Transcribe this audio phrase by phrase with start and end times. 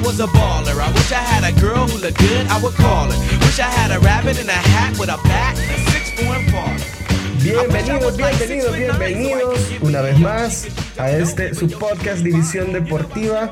[0.00, 0.80] I wish I was a baller.
[0.80, 3.18] I wish I had a girl who looked good, I would call her.
[3.40, 6.46] Wish I had a rabbit in a hat with a bat and a six form
[6.46, 6.80] baller.
[7.42, 13.50] Bienvenidos, bienvenidos, bienvenidos una vez más a este su podcast División Deportiva.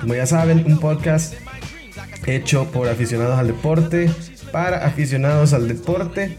[0.00, 1.34] Como ya saben, un podcast
[2.26, 4.10] hecho por aficionados al deporte,
[4.50, 6.36] para aficionados al deporte.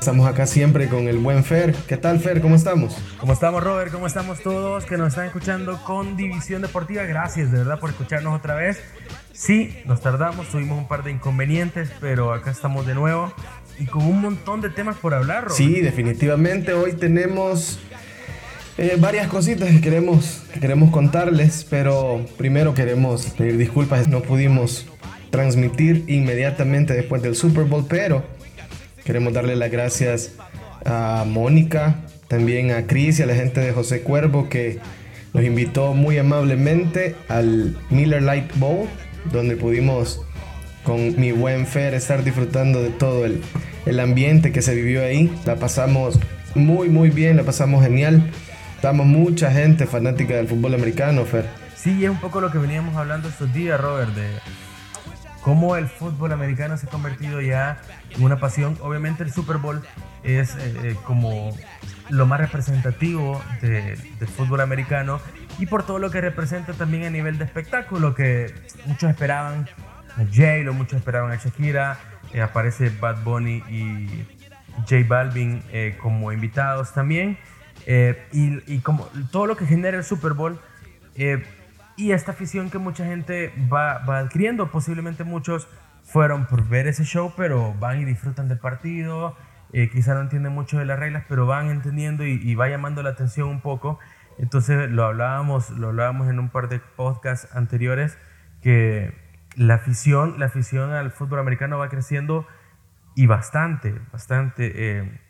[0.00, 1.74] Estamos acá siempre con el buen Fer.
[1.86, 2.40] ¿Qué tal, Fer?
[2.40, 2.96] ¿Cómo estamos?
[3.18, 3.92] ¿Cómo estamos, Robert?
[3.92, 7.02] ¿Cómo estamos todos que nos están escuchando con División Deportiva?
[7.02, 8.80] Gracias, de verdad, por escucharnos otra vez.
[9.34, 13.30] Sí, nos tardamos, tuvimos un par de inconvenientes, pero acá estamos de nuevo
[13.78, 15.56] y con un montón de temas por hablar, Robert.
[15.58, 16.72] Sí, definitivamente.
[16.72, 17.78] Hoy tenemos
[18.78, 24.08] eh, varias cositas que queremos, que queremos contarles, pero primero queremos pedir disculpas.
[24.08, 24.86] No pudimos
[25.28, 28.24] transmitir inmediatamente después del Super Bowl, pero
[29.04, 30.32] Queremos darle las gracias
[30.84, 31.96] a Mónica,
[32.28, 34.78] también a Cris y a la gente de José Cuervo que
[35.32, 38.88] nos invitó muy amablemente al Miller Light Bowl,
[39.32, 40.22] donde pudimos
[40.82, 43.40] con mi buen Fer estar disfrutando de todo el,
[43.86, 45.32] el ambiente que se vivió ahí.
[45.44, 46.18] La pasamos
[46.54, 48.22] muy, muy bien, la pasamos genial.
[48.76, 51.46] Estamos mucha gente fanática del fútbol americano, Fer.
[51.76, 54.28] Sí, es un poco lo que veníamos hablando estos días, Robert, de
[55.42, 58.76] cómo el fútbol americano se ha convertido ya en una pasión.
[58.80, 59.82] Obviamente el Super Bowl
[60.22, 61.56] es eh, eh, como
[62.08, 63.96] lo más representativo del
[64.36, 65.20] fútbol americano
[65.58, 68.52] y por todo lo que representa también a nivel de espectáculo, que
[68.86, 69.68] muchos esperaban
[70.16, 71.98] a Jay, lo muchos esperaban a Shakira,
[72.32, 74.26] eh, aparece Bad Bunny y
[74.88, 75.62] J Balvin
[76.00, 77.38] como invitados también,
[77.86, 80.58] y, y, como todo lo que genera el Super Bowl
[82.00, 84.70] y esta afición que mucha gente va, va adquiriendo.
[84.70, 85.68] Posiblemente muchos
[86.02, 89.36] fueron por ver ese show, pero van y disfrutan del partido.
[89.72, 93.10] Eh, quizá no entienden mucho de las reglas, pero van entendiendo y, va llamando la
[93.10, 93.98] atención un poco.
[94.38, 98.16] Entonces lo hablábamos, lo hablábamos en un par de podcasts anteriores
[98.62, 99.14] que
[99.54, 102.46] la afición, la afición al fútbol americano va creciendo
[103.14, 105.20] y bastante, bastante eh,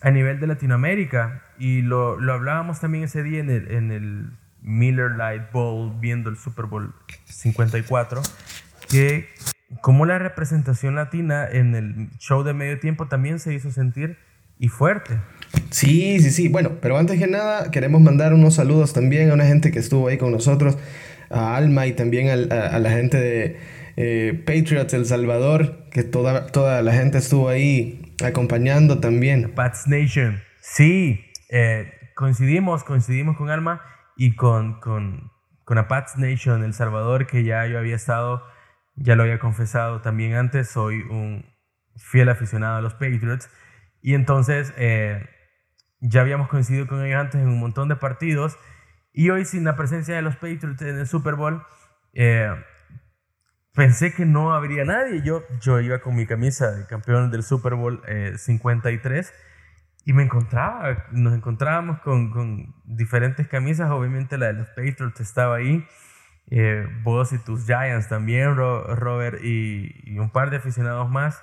[0.00, 1.42] a nivel de Latinoamérica.
[1.58, 4.30] Y lo, lo hablábamos también ese día en el, en el
[4.62, 6.94] Miller Light Bowl viendo el Super Bowl
[7.24, 8.22] 54,
[8.88, 9.28] que
[9.80, 14.18] como la representación latina en el show de medio tiempo también se hizo sentir
[14.58, 15.18] y fuerte.
[15.70, 16.48] Sí, sí, sí.
[16.48, 20.08] Bueno, pero antes que nada queremos mandar unos saludos también a una gente que estuvo
[20.08, 20.76] ahí con nosotros,
[21.30, 23.56] a Alma y también a, la gente de
[23.96, 29.52] eh, Patriots El Salvador, que toda, toda la gente estuvo ahí acompañando también.
[29.54, 30.40] Pats Nation.
[30.60, 33.80] Sí, eh, coincidimos, coincidimos con Alma
[34.20, 35.32] y con, con,
[35.64, 38.46] con Apats Nation, El Salvador, que ya yo había estado,
[38.94, 41.46] ya lo había confesado también antes, soy un
[41.96, 43.48] fiel aficionado a los Patriots.
[44.02, 45.26] Y entonces eh,
[46.00, 48.58] ya habíamos coincidido con ellos antes en un montón de partidos.
[49.14, 51.62] Y hoy sin la presencia de los Patriots en el Super Bowl,
[52.12, 52.54] eh,
[53.72, 55.22] pensé que no habría nadie.
[55.22, 58.02] Yo, yo iba con mi camisa de campeón del Super Bowl
[58.36, 59.32] 53 eh,
[60.06, 65.56] y me encontraba, nos encontrábamos con, con, diferentes camisas, obviamente la de los Patriots estaba
[65.56, 65.84] ahí,
[66.50, 71.42] eh, vos y tus Giants también, Robert, y, un par de aficionados más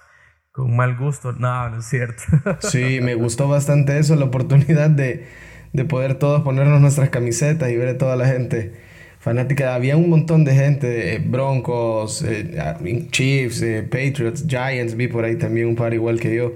[0.52, 1.34] con mal gusto.
[1.34, 2.24] No, no es cierto.
[2.60, 5.28] Sí, me gustó bastante eso, la oportunidad de,
[5.72, 8.74] de poder todos ponernos nuestras camisetas y ver a toda la gente
[9.20, 9.76] fanática.
[9.76, 15.68] Había un montón de gente, eh, Broncos, eh, Chiefs, Patriots, Giants, vi por ahí también
[15.68, 16.54] un par igual que yo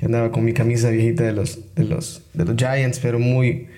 [0.00, 3.68] que andaba con mi camisa viejita de los, de los, de los Giants, pero muy,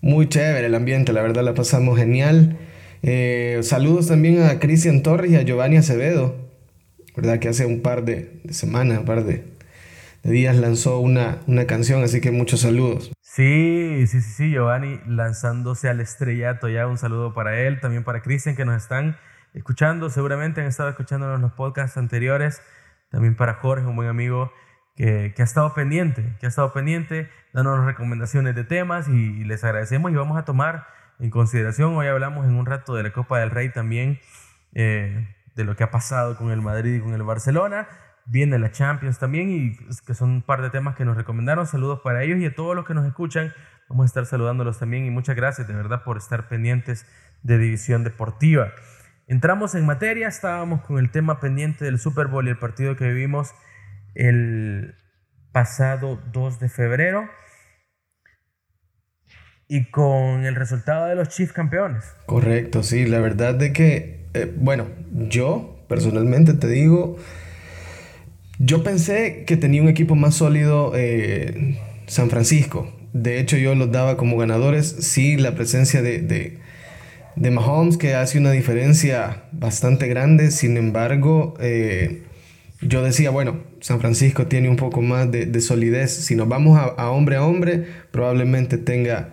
[0.00, 2.56] muy chévere el ambiente, la verdad la pasamos genial.
[3.02, 6.34] Eh, saludos también a Cristian Torres y a Giovanni Acevedo,
[7.14, 7.40] ¿verdad?
[7.40, 9.44] Que hace un par de, semanas, un par de,
[10.22, 13.12] días lanzó una, una canción, así que muchos saludos.
[13.20, 18.22] Sí, sí, sí, sí, Giovanni lanzándose al estrellato, ya un saludo para él, también para
[18.22, 19.18] Cristian que nos están
[19.52, 22.62] escuchando, seguramente han estado escuchándonos los podcasts anteriores,
[23.10, 24.50] también para Jorge, un buen amigo
[24.96, 30.10] que, ha estado pendiente, que ha estado pendiente, dándonos recomendaciones de temas y, les agradecemos
[30.10, 30.86] y vamos a tomar
[31.20, 34.18] en consideración, hoy hablamos en un rato de la Copa del Rey también,
[34.74, 37.88] eh, de lo que ha pasado con el Madrid y con el Barcelona,
[38.26, 39.76] viene la Champions también y
[40.06, 42.74] que son un par de temas que nos recomendaron, saludos para ellos y a todos
[42.74, 43.52] los que nos escuchan,
[43.88, 47.06] vamos a estar saludándolos también y muchas gracias de verdad por estar pendientes
[47.42, 48.72] de División Deportiva.
[49.28, 53.06] Entramos en materia, estábamos con el tema pendiente del Super Bowl y el partido que
[53.06, 53.54] vivimos
[54.16, 54.94] el
[55.52, 57.28] pasado 2 de febrero
[59.68, 62.04] y con el resultado de los Chiefs campeones.
[62.26, 67.16] Correcto, sí, la verdad de que, eh, bueno, yo personalmente te digo,
[68.58, 72.92] yo pensé que tenía un equipo más sólido eh, San Francisco.
[73.12, 74.88] De hecho, yo los daba como ganadores.
[75.00, 76.20] Sí, la presencia de,
[77.36, 80.50] de Mahomes que hace una diferencia bastante grande.
[80.50, 82.22] Sin embargo, eh,
[82.80, 86.12] yo decía, bueno, San Francisco tiene un poco más de, solidez.
[86.12, 89.30] Si nos vamos a, hombre a hombre, probablemente tenga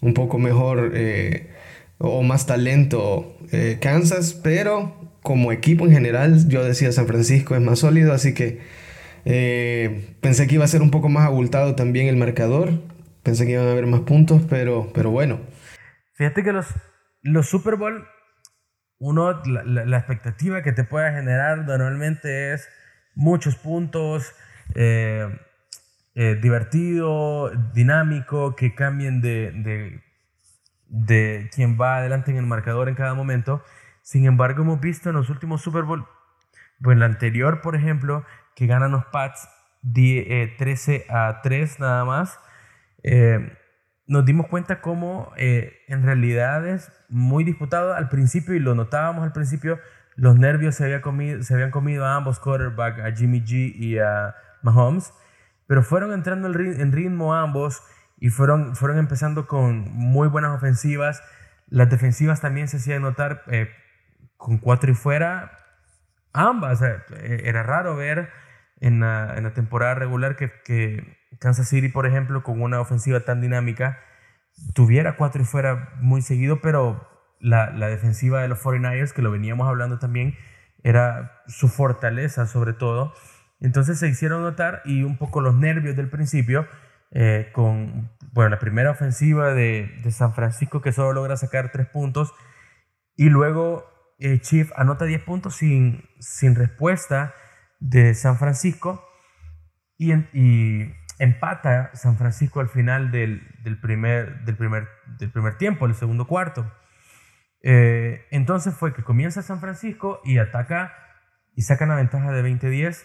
[0.00, 1.50] un poco mejor eh,
[1.98, 7.60] o más talento eh, Kansas, pero como equipo en general, yo decía San Francisco es
[7.60, 8.60] más sólido, así que
[10.20, 12.80] pensé que iba a ser un poco más abultado también el marcador.
[13.22, 15.40] Pensé que iban a haber más puntos, pero, pero bueno.
[16.14, 16.66] Fíjate que los
[17.22, 18.06] los Super Bowl,
[18.98, 22.68] uno, la, expectativa que te pueda generar normalmente es
[23.14, 24.34] muchos puntos,
[24.74, 25.28] eh,
[26.14, 30.02] eh, divertido, dinámico, que cambien de, de,
[30.88, 33.62] de quien va adelante en el marcador en cada momento.
[34.02, 36.06] Sin embargo, hemos visto en los últimos Super Bowl,
[36.82, 38.24] pues el anterior, por ejemplo,
[38.56, 39.48] que ganan los Pats
[39.92, 42.38] 13 eh, a 3 nada más
[44.10, 49.22] nos dimos cuenta cómo eh, en realidad es muy disputado al principio y lo notábamos
[49.22, 49.78] al principio,
[50.20, 53.98] los nervios se, había comido, se habían comido a ambos quarterbacks, a Jimmy G y
[53.98, 55.14] a Mahomes,
[55.66, 57.82] pero fueron entrando en ritmo ambos
[58.18, 61.22] y fueron, fueron empezando con muy buenas ofensivas.
[61.70, 63.70] Las defensivas también se hacían notar eh,
[64.36, 65.56] con cuatro y fuera,
[66.34, 66.82] ambas.
[66.82, 68.28] Eh, era raro ver
[68.80, 73.98] en la, temporada regular que Kansas City, por ejemplo, con una ofensiva tan dinámica,
[74.74, 77.09] tuviera cuatro y fuera muy seguido, pero
[77.40, 80.36] la, defensiva de los 49ers, que lo veníamos hablando también,
[80.82, 83.12] era su fortaleza sobre todo.
[83.60, 86.66] Entonces se hicieron notar y un poco los nervios del principio
[87.12, 92.32] eh, con bueno, la primera ofensiva de, San Francisco que solo logra sacar tres puntos
[93.16, 93.84] y luego
[94.18, 97.34] eh, Chief anota 10 puntos sin, sin respuesta
[97.80, 99.04] de San Francisco
[99.98, 103.42] y, y empata San Francisco al final del,
[103.80, 104.88] primer, del, primer,
[105.18, 106.72] del primer tiempo, el segundo cuarto.
[107.62, 110.94] Eh, entonces fue que comienza San Francisco y ataca
[111.54, 113.04] y saca una ventaja de 20-10.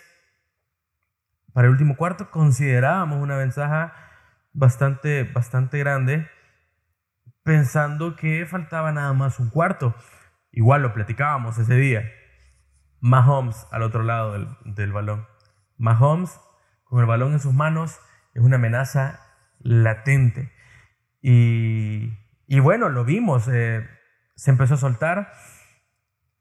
[1.53, 3.93] Para el último cuarto considerábamos una ventaja
[4.53, 6.29] bastante, bastante grande,
[7.43, 9.95] pensando que faltaba nada más un cuarto.
[10.51, 12.11] Igual lo platicábamos ese día.
[12.99, 15.27] Mahomes al otro lado del, del balón.
[15.77, 16.39] Mahomes
[16.85, 17.99] con el balón en sus manos
[18.33, 19.19] es una amenaza
[19.59, 20.51] latente.
[21.21, 22.13] Y,
[22.47, 23.87] y bueno, lo vimos, eh,
[24.35, 25.31] se empezó a soltar.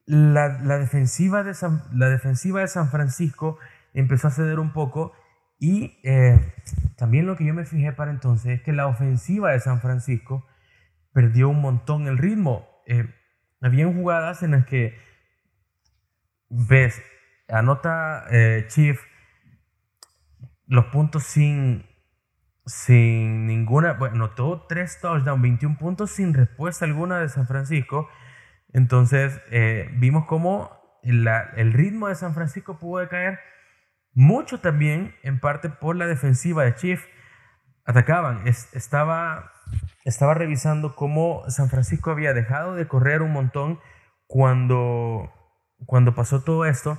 [0.07, 0.49] La,
[0.79, 3.59] defensiva de San, la defensiva de San Francisco
[3.95, 5.13] empezó a ceder un poco
[5.59, 6.53] y eh,
[6.97, 10.47] también lo que yo me fijé para entonces es que la ofensiva de San Francisco
[11.13, 12.69] perdió un montón el ritmo.
[12.87, 13.09] Eh,
[13.63, 14.99] habían jugadas en las que
[16.51, 17.01] ves,
[17.49, 18.27] anota
[18.69, 19.01] Chief
[20.67, 21.87] los puntos sin,
[22.67, 28.09] sin ninguna, bueno, notó tres touchdowns, 21 puntos sin respuesta alguna de San Francisco.
[28.73, 30.71] Entonces eh, vimos cómo
[31.03, 33.39] el ritmo de San Francisco pudo decaer
[34.15, 37.05] mucho también en parte por la defensiva de Chief.
[37.85, 39.53] Atacaban, estaba,
[40.05, 43.79] estaba revisando cómo San Francisco había dejado de correr un montón
[44.27, 45.31] cuando,
[45.85, 46.99] cuando pasó todo esto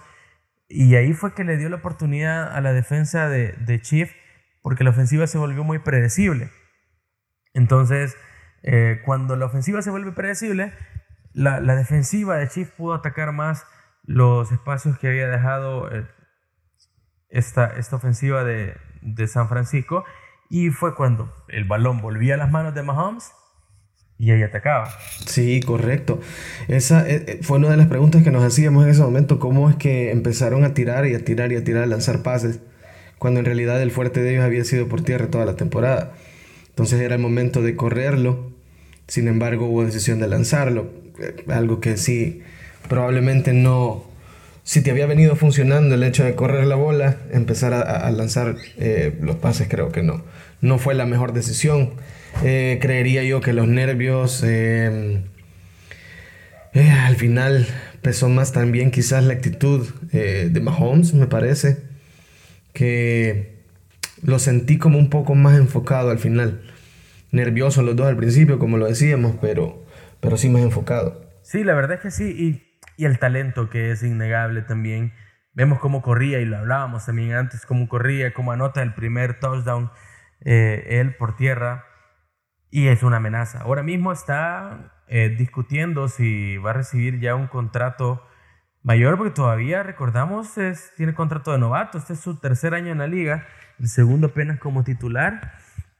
[0.67, 4.11] y ahí fue que le dio la oportunidad a la defensa de, de Chief
[4.65, 6.49] porque la ofensiva se volvió muy predecible.
[7.53, 8.17] Entonces,
[8.63, 10.73] eh, cuando la ofensiva se vuelve predecible,
[11.33, 13.63] la, defensiva de Chief pudo atacar más
[14.05, 16.07] los espacios que había dejado eh,
[17.29, 20.03] esta, esta ofensiva de, de San Francisco.
[20.49, 23.33] Y fue cuando el balón volvía a las manos de Mahomes
[24.17, 24.89] y ahí atacaba.
[25.27, 26.19] Sí, correcto.
[26.67, 29.75] Esa eh, fue una de las preguntas que nos hacíamos en ese momento, cómo es
[29.75, 32.61] que empezaron a tirar y a tirar y a tirar, a lanzar pases,
[33.19, 36.13] cuando en realidad el fuerte de ellos había sido por tierra toda la temporada.
[36.69, 38.51] Entonces era el momento de correrlo,
[39.07, 42.41] sin embargo hubo decisión de lanzarlo, eh, algo que sí,
[42.89, 44.03] probablemente no,
[44.63, 48.55] si te había venido funcionando el hecho de correr la bola, empezar a, lanzar
[49.21, 50.23] los pases creo que no,
[50.61, 51.93] no fue la mejor decisión.
[52.43, 55.21] Eh, creería yo que los nervios eh,
[56.73, 57.65] eh, al final
[58.01, 61.77] pesó más también quizás la actitud de Mahomes, me parece,
[62.75, 63.65] que
[64.21, 66.61] lo sentí como un poco más enfocado al final.
[67.31, 69.83] Nervioso los dos al principio, como lo decíamos, pero,
[70.19, 71.25] pero sí más enfocado.
[71.41, 75.13] Sí, la verdad es que sí, y, el talento que es innegable también.
[75.53, 79.89] Vemos cómo corría y lo hablábamos también antes, cómo corría, cómo anota el primer touchdown
[80.41, 81.85] él por tierra
[82.69, 83.61] y es una amenaza.
[83.61, 88.21] Ahora mismo está eh, discutiendo si va a recibir ya un contrato
[88.85, 91.97] mayor, porque todavía, recordamos, es, tiene contrato de novato.
[91.97, 93.47] Este es su tercer año en la liga,
[93.79, 95.53] el segundo apenas como titular.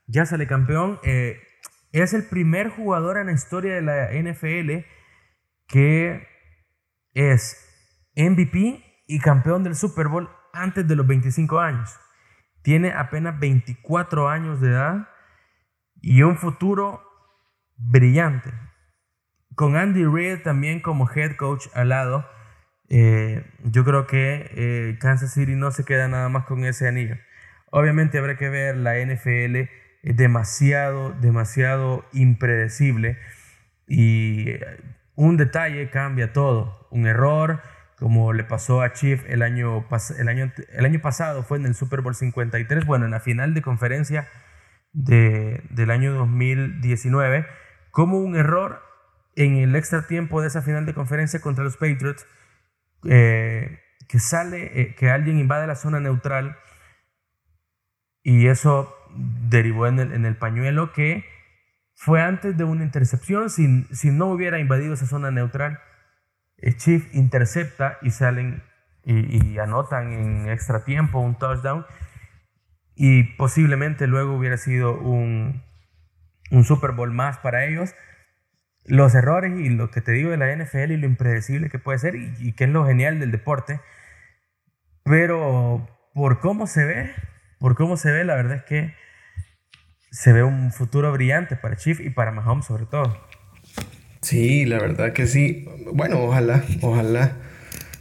[0.06, 1.00] Ya sale campeón.
[1.04, 1.42] Eh,
[1.92, 4.86] es el primer jugador en la historia de la NFL
[5.68, 6.28] que
[7.14, 7.58] es
[8.16, 12.00] MVP y campeón del Super Bowl antes de los 25 años.
[12.62, 15.10] Tiene apenas 24 años de edad
[16.02, 17.02] y un futuro
[17.78, 18.54] brillante.
[19.56, 22.26] Con Andy Reid también como head coach al lado,
[22.90, 27.18] eh, yo creo que eh, Kansas City no se queda nada más con ese anillo.
[27.72, 29.70] Obviamente habrá que ver la NFL
[30.04, 33.18] es demasiado, demasiado impredecible
[33.88, 34.54] y
[35.16, 36.88] un detalle cambia todo.
[36.92, 37.62] Un error,
[37.98, 39.88] como le pasó a Chief el año,
[40.20, 43.54] el año, el año pasado, fue en el Super Bowl 53, bueno, en la final
[43.54, 44.28] de conferencia
[44.94, 47.46] de, del año 2019,
[47.92, 48.82] como un error
[49.36, 52.26] en el extra tiempo de esa final de conferencia contra los Patriots,
[53.10, 56.58] eh, que sale, eh, que alguien invade la zona neutral
[58.24, 58.94] y eso
[59.50, 61.26] derivó en el, en el pañuelo que
[61.96, 65.80] fue antes de una intercepción, si, no hubiera invadido esa zona neutral,
[66.58, 68.64] el Chief intercepta y salen
[69.06, 71.86] y, anotan en extra tiempo un touchdown
[72.96, 75.64] y posiblemente luego hubiera sido un,
[76.52, 77.94] un Super Bowl más para ellos.
[78.86, 82.00] Los errores y lo que te digo de la NFL y lo impredecible que puede
[82.00, 83.80] ser y, y que es lo genial del deporte,
[85.04, 87.12] pero por cómo se ve,
[87.60, 88.94] por cómo se ve, la verdad es que
[90.12, 93.18] se ve un futuro brillante para Chief y para Mahomes sobre todo.
[94.22, 95.68] Sí, la verdad que sí.
[95.94, 97.34] Bueno, ojalá, ojalá.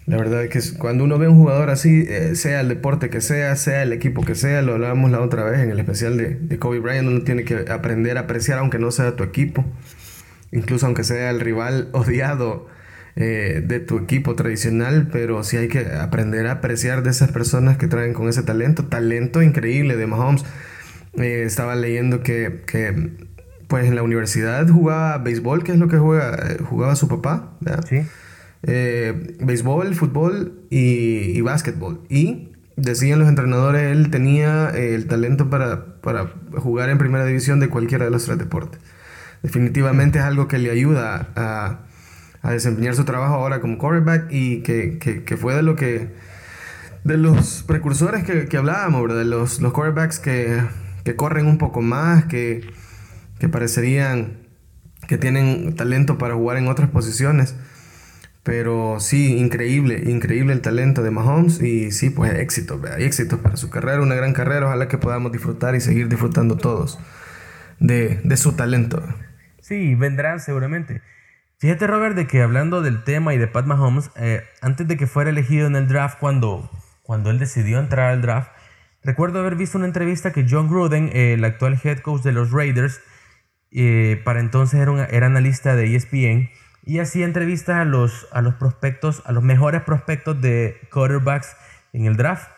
[0.07, 3.57] La verdad que cuando uno ve un jugador así, eh, sea el deporte que sea,
[3.57, 6.59] sea el equipo que sea, lo hablábamos la otra vez en el especial de, de
[6.59, 9.65] Kobe Bryant, uno tiene que aprender a apreciar aunque no sea tu equipo,
[10.55, 12.67] incluso aunque sea el rival odiado
[13.17, 17.77] eh, de tu equipo tradicional, pero sí hay que aprender a apreciar de esas personas
[17.77, 20.45] que traen con ese talento, talento increíble de Mahomes.
[21.17, 23.13] Eh, estaba leyendo que, que,
[23.69, 27.57] pues en la universidad jugaba béisbol, que es lo que juega, eh, jugaba su papá.
[27.89, 28.03] Sí.
[28.67, 32.01] Eh, béisbol, fútbol y, y básquetbol.
[32.09, 37.69] Y decían los entrenadores, él tenía el talento para, para, jugar en primera división de
[37.69, 38.81] cualquiera de los tres deportes.
[39.45, 41.79] Definitivamente es algo que le ayuda a,
[42.43, 46.09] a desempeñar su trabajo ahora como quarterback y que, que, fue de lo que
[47.05, 49.15] de los precursores que, hablábamos.
[49.15, 50.61] De los, los quarterbacks que
[51.05, 52.67] que corren un poco más, que,
[53.39, 54.39] que parecerían
[55.07, 57.55] que tienen talento para jugar en otras posiciones.
[58.43, 63.57] Pero sí, increíble, increíble el talento de Mahomes y sí, pues éxito, hay éxito para
[63.57, 66.99] su carrera, una gran carrera, ojalá que podamos disfrutar y seguir disfrutando todos
[67.81, 69.03] de, de su talento.
[69.65, 71.01] Sí, vendrán seguramente.
[71.59, 75.07] Fíjate Robert de que hablando del tema y de Pat Mahomes, eh, antes de que
[75.07, 76.71] fuera elegido en el draft, cuando,
[77.03, 78.51] cuando él decidió entrar al draft,
[79.05, 83.03] Recuerdo haber visto una entrevista que John Gruden, el actual head coach de los Raiders,
[83.71, 86.51] eh, para entonces era, era, analista de ESPN,
[86.87, 91.55] y hacía entrevistas a los, a los prospectos, a los mejores prospectos de quarterbacks
[91.93, 92.49] en el draft.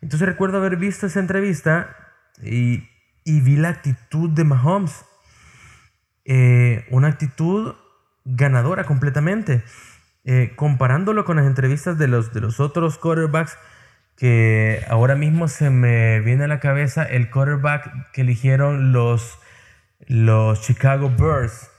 [0.00, 1.96] Entonces recuerdo haber visto esa entrevista
[2.40, 2.88] y,
[3.24, 5.04] y vi la actitud de Mahomes.
[6.26, 7.74] Eh, una actitud
[8.24, 9.62] ganadora completamente.
[10.28, 13.56] Eh, comparándolo con las entrevistas de los, de los otros quarterbacks,
[14.16, 19.38] que ahora mismo se me viene a la cabeza el quarterback que eligieron los,
[20.08, 21.70] los Chicago Bears.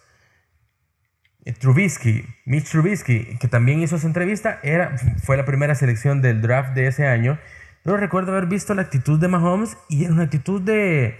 [1.43, 6.41] Eh, Trubisky, Mitch Trubisky, que también hizo esa entrevista, era, fue la primera selección del
[6.41, 7.37] draft de ese año.
[7.83, 11.17] Pero recuerdo haber visto la actitud de Mahomes y era una actitud de.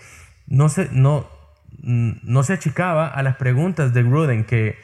[0.48, 1.30] No se, no,
[1.82, 4.78] no se achicaba a las preguntas de Gruden, que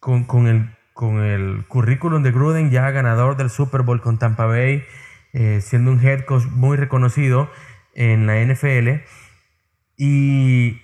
[0.00, 4.46] con, con, el, con el currículum de Gruden, ya ganador del Super Bowl con Tampa
[4.46, 4.82] Bay,
[5.32, 7.50] eh, siendo un head coach muy reconocido
[7.94, 9.02] en la NFL,
[9.96, 10.80] y,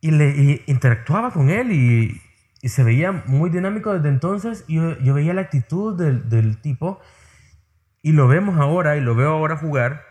[0.00, 2.20] y, le, interactuaba con él y,
[2.68, 4.64] se veía muy dinámico desde entonces.
[4.68, 7.00] Yo, yo veía la actitud del, del, tipo
[8.02, 10.04] y lo vemos ahora y lo veo ahora jugar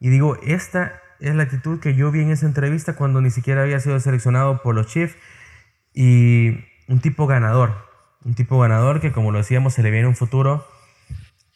[0.00, 3.62] y digo, esta es la actitud que yo vi en esa entrevista cuando ni siquiera
[3.62, 5.16] había sido seleccionado por los Chiefs
[5.92, 7.74] y un tipo ganador,
[8.24, 10.66] un tipo ganador que como lo decíamos se le viene un futuro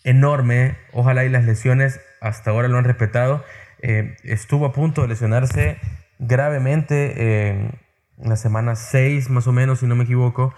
[0.05, 0.77] enorme.
[0.93, 3.45] Ojalá y las lesiones hasta ahora lo han respetado.
[3.81, 5.79] Eh, estuvo a punto de lesionarse
[6.19, 7.81] gravemente en
[8.19, 10.55] la semana 6 más o menos, si no me equivoco,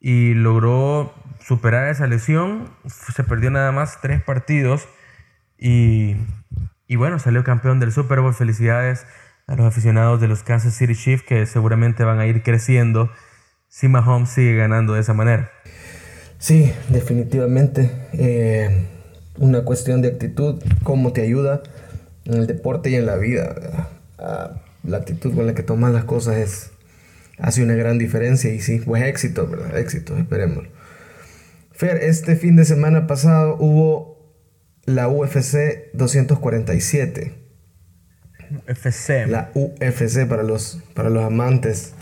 [0.00, 2.70] y logró superar esa lesión.
[2.86, 4.88] Se perdió nada más tres partidos
[5.58, 6.16] y,
[6.92, 8.34] y bueno, salió campeón del Super Bowl.
[8.34, 9.06] Felicidades
[9.46, 13.10] a los aficionados de los Kansas City Chiefs que seguramente van a ir creciendo
[13.66, 15.50] si Mahomes sigue ganando de esa manera.
[16.36, 17.90] Sí, definitivamente.
[18.12, 18.88] Eh,
[19.38, 21.62] una cuestión de actitud, cómo te ayuda
[22.26, 23.88] en el deporte y en la vida.
[24.18, 26.72] Ah, la actitud con la que tomas las cosas es,
[27.38, 29.78] hace una gran diferencia y sí, pues éxito, ¿verdad?
[29.78, 30.66] Éxito, esperemos.
[31.70, 34.11] Fer, este fin de semana pasado hubo
[34.84, 37.34] la UFC 247.
[38.68, 39.26] UFC.
[39.28, 41.94] La UFC para los, para los amantes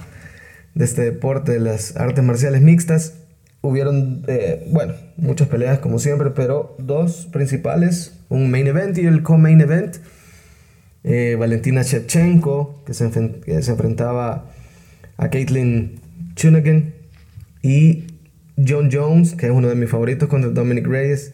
[0.75, 3.15] de este deporte, de las artes marciales mixtas.
[3.63, 9.23] Hubieron, eh, bueno, muchas peleas como siempre, pero dos principales, un main event y el
[9.23, 9.97] co-main event.
[11.05, 13.11] Eh, Valentina Shevchenko, que se,
[13.45, 14.51] que se enfrentaba
[15.17, 16.01] a Caitlin
[16.35, 16.95] Chunagan,
[17.63, 18.07] y
[18.57, 21.33] John Jones, que es uno de mis favoritos contra Dominic Reyes.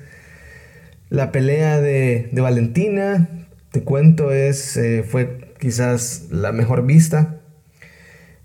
[1.08, 3.28] La pelea de, de Valentina,
[3.70, 7.40] te cuento, es, eh, fue quizás la mejor vista.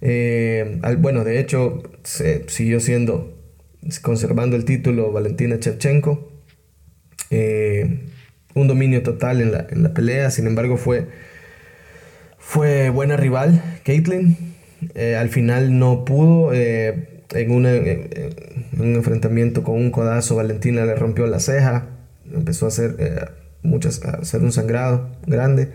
[0.02, 3.38] Eh, bueno, de hecho, se siguió siendo,
[4.02, 6.32] conservando el título Valentina Shevchenko.
[7.32, 8.10] Eh,
[8.54, 11.08] un dominio total en la, en la, pelea, sin embargo fue,
[12.38, 14.36] fue buena rival, Caitlyn.
[15.18, 17.08] al final no pudo, en,
[17.52, 17.66] un
[18.96, 22.01] enfrentamiento con un codazo, Valentina le rompió la ceja,
[22.34, 23.26] empezó a hacer, eh,
[23.64, 25.72] muchas, a hacer un sangrado grande.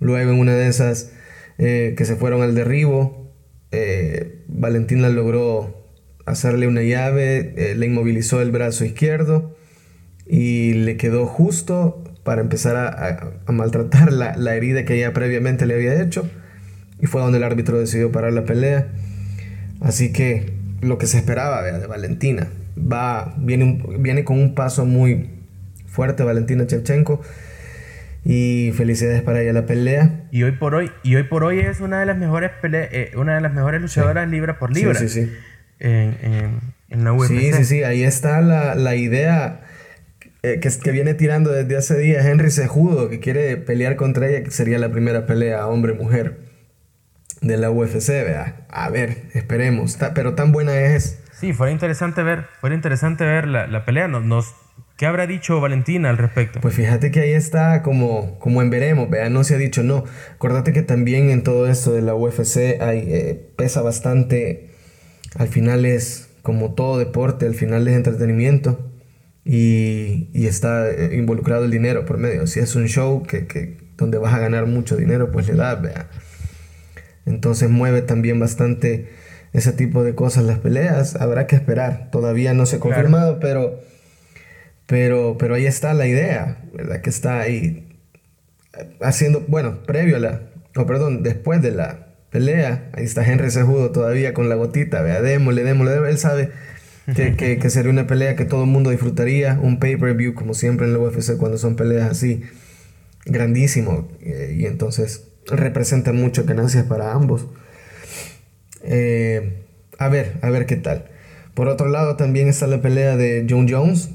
[0.00, 1.12] Luego en una de esas
[1.58, 3.32] eh, que se fueron al derribo,
[3.72, 5.84] eh, Valentina logró
[6.26, 9.56] hacerle una llave, le inmovilizó el brazo izquierdo
[10.26, 15.74] y le quedó justo para empezar a, maltratar la, la herida que ella previamente le
[15.74, 16.28] había hecho.
[17.00, 18.88] Y fue donde el árbitro decidió parar la pelea.
[19.80, 22.48] Así que lo que se esperaba de Valentina.
[22.78, 25.30] Va, viene, viene con un paso muy
[25.96, 27.22] fuerte Valentina Shevchenko.
[28.24, 30.26] Y felicidades para ella la pelea.
[30.30, 33.36] Y hoy por hoy, y hoy por hoy es una de las mejores eh, una
[33.36, 34.98] de las mejores luchadoras libra por libra.
[34.98, 35.32] Sí, sí, sí.
[35.78, 37.28] En, en, la UFC.
[37.28, 37.82] Sí, sí, sí.
[37.84, 39.60] Ahí está la, la idea
[40.42, 44.42] eh, que, que, viene tirando desde hace días Henry Sejudo, que quiere pelear contra ella,
[44.42, 46.38] que sería la primera pelea hombre-mujer
[47.42, 48.10] de la UFC.
[48.68, 49.98] A ver, esperemos.
[50.14, 51.22] pero tan buena es.
[51.32, 54.08] Sí, fuera interesante ver, fuera interesante ver la, la pelea.
[54.08, 54.54] Nos, nos,
[54.96, 56.60] ¿Qué habrá dicho Valentina al respecto?
[56.60, 60.04] Pues fíjate que ahí está como, como en veremos, vea, no se ha dicho no.
[60.34, 64.70] Acordate que también en todo esto de la UFC hay, eh, pesa bastante,
[65.36, 68.90] al final es como todo deporte, al final es entretenimiento
[69.44, 72.46] y, y está eh, involucrado el dinero por medio.
[72.46, 75.82] Si es un show que, que, donde vas a ganar mucho dinero, pues le das,
[75.82, 76.08] vea.
[77.26, 79.10] Entonces mueve también bastante
[79.52, 81.16] ese tipo de cosas las peleas.
[81.16, 82.08] Habrá que esperar.
[82.10, 83.80] Todavía no se ha confirmado, pero,
[84.86, 87.00] pero, pero ahí está la idea, ¿verdad?
[87.00, 88.00] Que está ahí
[89.00, 90.42] haciendo, bueno, previo a la,
[90.76, 95.20] o perdón, después de la pelea, ahí está Henry Sejudo todavía con la gotita, vea,
[95.22, 96.50] démosle, démosle, él sabe
[97.14, 100.92] que, que, sería una pelea que todo el mundo disfrutaría, un pay-per-view como siempre en
[100.92, 102.42] la UFC cuando son peleas así,
[103.24, 107.46] grandísimo, eh, y entonces representa muchas ganancias para ambos.
[108.82, 109.62] Eh,
[109.98, 111.06] a ver, a ver qué tal.
[111.54, 114.10] Por otro lado, también está la pelea de John Jones,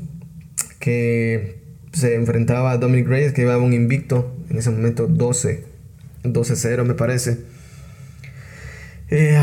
[0.81, 1.61] que
[1.93, 5.63] se enfrentaba a Dominic Reyes, que llevaba un invicto, en ese momento 12,
[6.23, 7.39] 12-0 me parece.
[9.09, 9.37] Eh,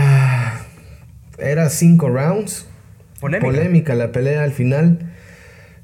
[1.38, 2.66] era 5 rounds.
[3.20, 3.94] Polémica.
[3.94, 5.12] la pelea al final.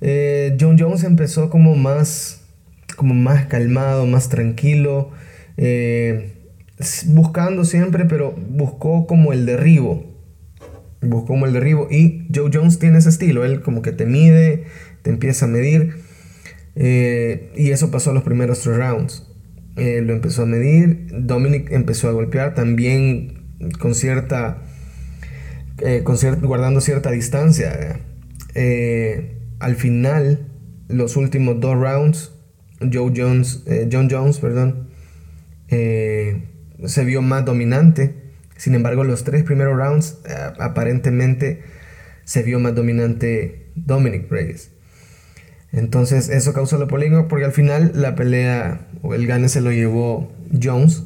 [0.01, 2.43] Eh, John Jones empezó como más,
[2.97, 5.11] como más calmado, más tranquilo.
[5.57, 6.33] Eh,
[7.07, 10.13] buscando siempre, pero buscó como el derribo.
[11.01, 11.89] Buscó como el derribo.
[11.91, 13.45] Y Joe Jones tiene ese estilo.
[13.45, 14.65] Él como que te mide,
[15.05, 15.95] te empieza a medir.
[16.75, 19.25] Eh, y eso pasó los primeros tres rounds.
[19.77, 21.07] Eh, lo empezó a medir.
[21.13, 23.45] Dominic empezó a golpear también
[23.79, 24.63] con cierta.
[26.03, 28.01] con guardando cierta distancia.
[29.61, 30.49] al final,
[30.89, 32.33] los últimos dos rounds,
[32.81, 34.89] Joe Jones, John Jones, perdón,
[35.69, 36.45] eh,
[36.87, 38.15] se vio más dominante.
[38.57, 41.63] Sin embargo, los tres primeros rounds eh, aparentemente
[42.25, 44.71] se vio más dominante Dominic Reyes.
[45.75, 49.73] Entonces eso causó la polémica porque al final la pelea o el gane se lo
[49.73, 50.33] llevó
[50.63, 51.05] Jones,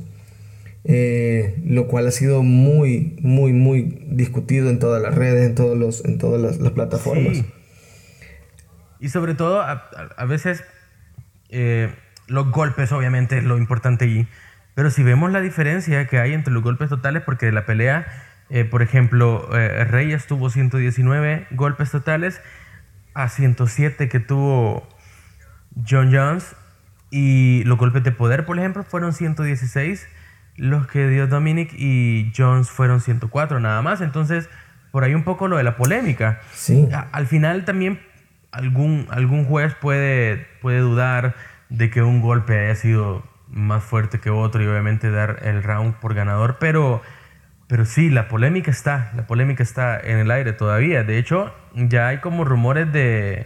[0.85, 5.77] eh, lo cual ha sido muy, muy, muy discutido en todas las redes, en, todos
[5.77, 7.45] los, en todas las, plataformas.
[9.01, 10.63] Y sobre todo, a, veces
[12.27, 14.29] los golpes obviamente es lo importante y
[14.79, 18.07] pero si vemos la diferencia que hay entre los golpes totales, porque de la pelea,
[18.49, 22.41] eh, por ejemplo, eh, Reyes tuvo 119 golpes totales
[23.19, 24.89] a 107 que tuvo
[25.89, 26.55] John Jones.
[27.11, 30.07] Y los golpes de poder, por ejemplo, fueron 116.
[30.57, 34.01] Los que dio Dominic y Jones fueron 104 nada más.
[34.01, 34.49] Entonces,
[34.93, 36.41] por ahí un poco lo de la polémica.
[36.53, 36.89] Sí.
[37.13, 38.01] al final también
[38.53, 41.35] algún, algún juez puede, puede dudar
[41.69, 45.95] de que un golpe haya sido más fuerte que otro y obviamente dar el round
[45.95, 47.03] por ganador, pero
[47.69, 51.05] pero sí, la polémica está, la polémica está en el aire todavía.
[51.05, 53.45] De hecho, ya hay como rumores de,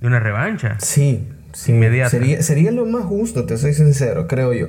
[0.00, 0.76] de una revancha.
[0.80, 1.72] Sí, sí.
[1.72, 2.10] Inmediata.
[2.10, 4.68] Sería, sería lo más justo, te soy sincero, creo yo.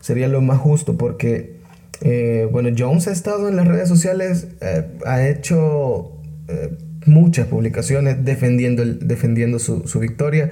[0.00, 1.60] Sería lo más justo porque,
[2.00, 6.76] eh, bueno, Jones ha estado en las redes sociales, eh, ha hecho eh,
[7.06, 10.50] muchas publicaciones defendiendo, el, defendiendo su, su, victoria,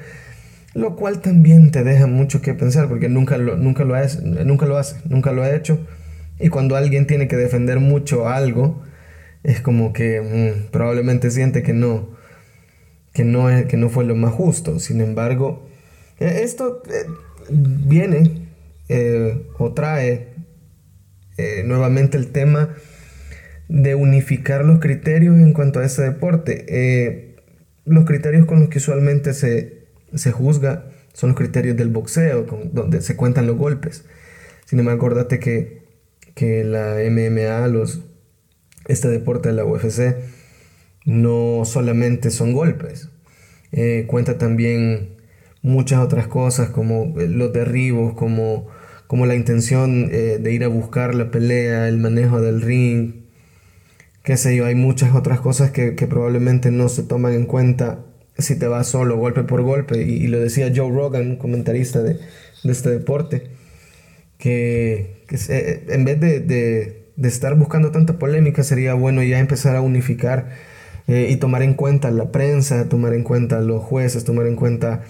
[0.74, 3.96] lo cual también te deja mucho que pensar porque nunca lo, nunca lo,
[4.44, 5.84] nunca lo hace, nunca lo ha hecho.
[6.40, 8.82] Y cuando alguien tiene que defender mucho algo,
[9.42, 12.16] es como que mm, probablemente siente que no,
[13.12, 14.78] que no, que no fue lo más justo.
[14.80, 15.68] Sin embargo,
[16.18, 17.06] e, esto eh,
[17.50, 18.48] viene
[18.88, 20.28] eh, o trae
[21.36, 22.74] eh, nuevamente el tema
[23.68, 27.36] de unificar los criterios en cuanto a ese deporte.
[27.84, 33.00] los criterios con los que usualmente se, se juzga son los criterios del boxeo, donde
[33.00, 34.04] se cuentan los golpes.
[34.64, 35.79] Sin embargo, acordate que
[36.40, 38.00] que la MMA, los,
[38.88, 40.16] este deporte de la UFC,
[41.04, 43.10] no solamente son golpes.
[43.72, 45.16] Eh, cuenta también
[45.60, 48.68] muchas otras cosas como eh, los derribos, como,
[49.06, 53.26] como la intención eh, de ir a buscar la pelea, el manejo del ring,
[54.24, 58.06] qué sé yo, hay muchas otras cosas que, probablemente no se toman en cuenta
[58.38, 60.00] si te vas solo, golpe por golpe.
[60.00, 63.59] Y, lo decía Joe Rogan, comentarista de, de este deporte,
[64.40, 69.82] que, que en vez de, de, estar buscando tanta polémica, sería bueno ya empezar a
[69.82, 70.48] unificar
[71.06, 75.02] eh, y tomar en cuenta la prensa, tomar en cuenta los jueces, tomar en cuenta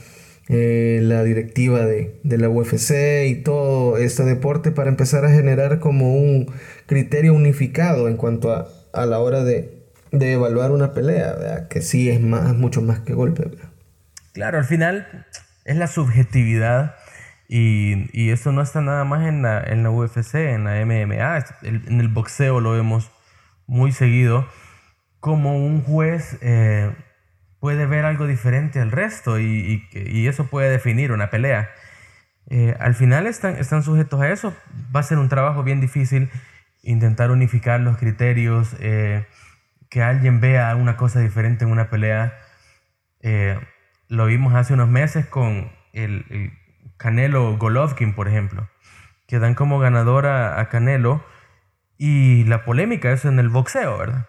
[0.48, 5.78] eh, la directiva de, de, la UFC y todo este deporte para empezar a generar
[5.78, 6.52] como un
[6.86, 12.10] criterio unificado en cuanto a, a la hora de, de evaluar una pelea, que sí
[12.10, 13.48] es más, mucho más que golpe.
[14.32, 15.26] Claro, al final
[15.64, 16.96] es la subjetividad
[17.52, 21.44] y, y esto no está nada más en la, en la UFC, en la MMA,
[21.62, 23.10] en el boxeo lo vemos
[23.66, 24.46] muy seguido,
[25.18, 26.94] como un juez eh,
[27.58, 31.68] puede ver algo diferente al resto y, y, eso puede definir una pelea.
[32.50, 34.54] Eh, al final están, están sujetos a eso.
[34.94, 36.30] Va a ser un trabajo bien difícil
[36.84, 39.26] intentar unificar los criterios, eh,
[39.88, 42.32] que alguien vea una cosa diferente en una pelea.
[44.06, 46.59] lo vimos hace unos meses con el
[47.00, 48.68] Canelo Golovkin, por ejemplo,
[49.26, 51.24] que dan como ganadora a Canelo
[51.96, 54.26] y la polémica es en el boxeo, ¿verdad?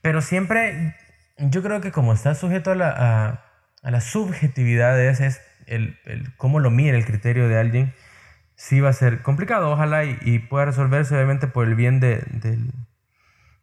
[0.00, 0.96] Pero siempre,
[1.36, 3.44] yo creo que como está sujeto a la,
[3.82, 5.98] a, la subjetividad de ese, es el,
[6.38, 7.94] cómo lo mira el criterio de alguien,
[8.56, 12.24] sí va a ser complicado, ojalá y, pueda resolverse obviamente por el bien de,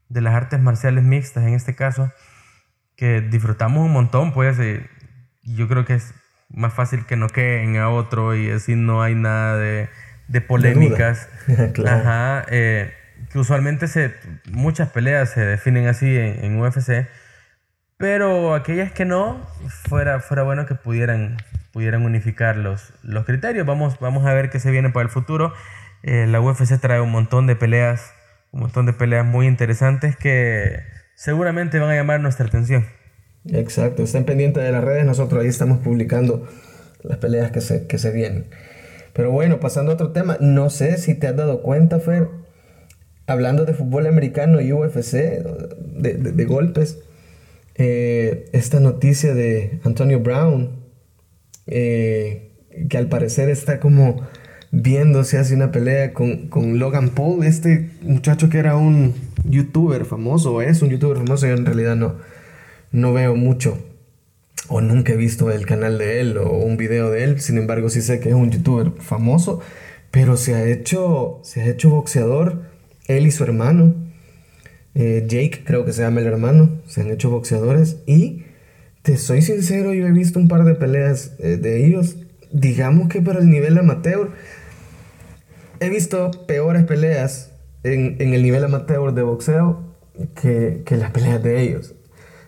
[0.09, 2.11] las artes marciales mixtas en este caso,
[2.95, 4.59] que disfrutamos un montón, pues,
[5.41, 6.13] yo creo que es
[6.53, 9.89] más fácil que no queden a otro y así no hay nada de,
[10.27, 11.29] de polémicas.
[11.87, 12.93] Ajá, eh,
[13.31, 14.13] que usualmente se,
[14.51, 17.07] muchas peleas se definen así en, UFC,
[17.97, 19.45] pero aquellas que no,
[19.87, 21.37] fuera, fuera bueno que pudieran,
[21.71, 23.65] pudieran unificar los, los criterios.
[23.65, 25.53] Vamos, vamos a ver qué se viene para el futuro.
[26.03, 28.13] Eh, la UFC trae un montón de peleas,
[28.51, 30.81] un montón de peleas muy interesantes que
[31.15, 32.87] seguramente van a llamar nuestra atención.
[33.49, 36.47] Exacto, estén pendientes de las redes, nosotros ahí estamos publicando
[37.03, 38.45] las peleas que se, que se vienen.
[39.13, 42.29] Pero bueno, pasando a otro tema, no sé si te has dado cuenta, Fer,
[43.27, 46.99] hablando de fútbol americano y UFC, de, de, golpes,
[47.75, 50.81] eh, esta noticia de Antonio Brown,
[51.67, 52.51] eh,
[52.89, 54.21] que al parecer está como
[54.71, 60.61] viéndose hace una pelea con, con, Logan Paul, este muchacho que era un youtuber famoso,
[60.61, 62.15] es un youtuber famoso, yo en realidad no
[62.91, 63.77] no veo mucho
[64.67, 67.41] o nunca he visto el canal de él o un video de él.
[67.41, 69.59] Sin embargo, sí sé que es un youtuber famoso,
[70.11, 72.63] pero se ha hecho, se ha hecho boxeador,
[73.07, 73.95] él y su hermano.
[74.95, 78.43] Eh, Jake, creo que se llama el hermano, se han hecho boxeadores y
[79.03, 82.17] te soy sincero, yo he visto un par de peleas eh, de ellos.
[82.51, 84.31] Digamos que para el nivel amateur,
[85.79, 87.51] he visto peores peleas
[87.83, 89.95] en, el nivel amateur de boxeo
[90.35, 91.95] que, que las peleas de ellos.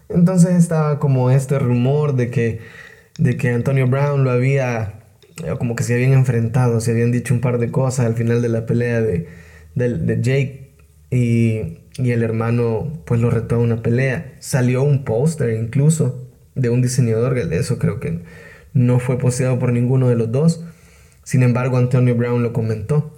[0.10, 2.60] Entonces estaba como este rumor de que,
[3.18, 5.02] de que Antonio Brown lo había,
[5.44, 8.42] eh, como que se habían enfrentado, se habían dicho un par de cosas al final
[8.42, 9.28] de la pelea de,
[9.76, 10.72] de, Jake
[11.10, 14.34] y, y, el hermano pues lo retó a una pelea.
[14.40, 18.20] Salió un póster incluso de un diseñador, eso creo que
[18.74, 20.64] no fue posteado por ninguno de los dos.
[21.24, 23.16] Sin embargo, Antonio Brown lo comentó.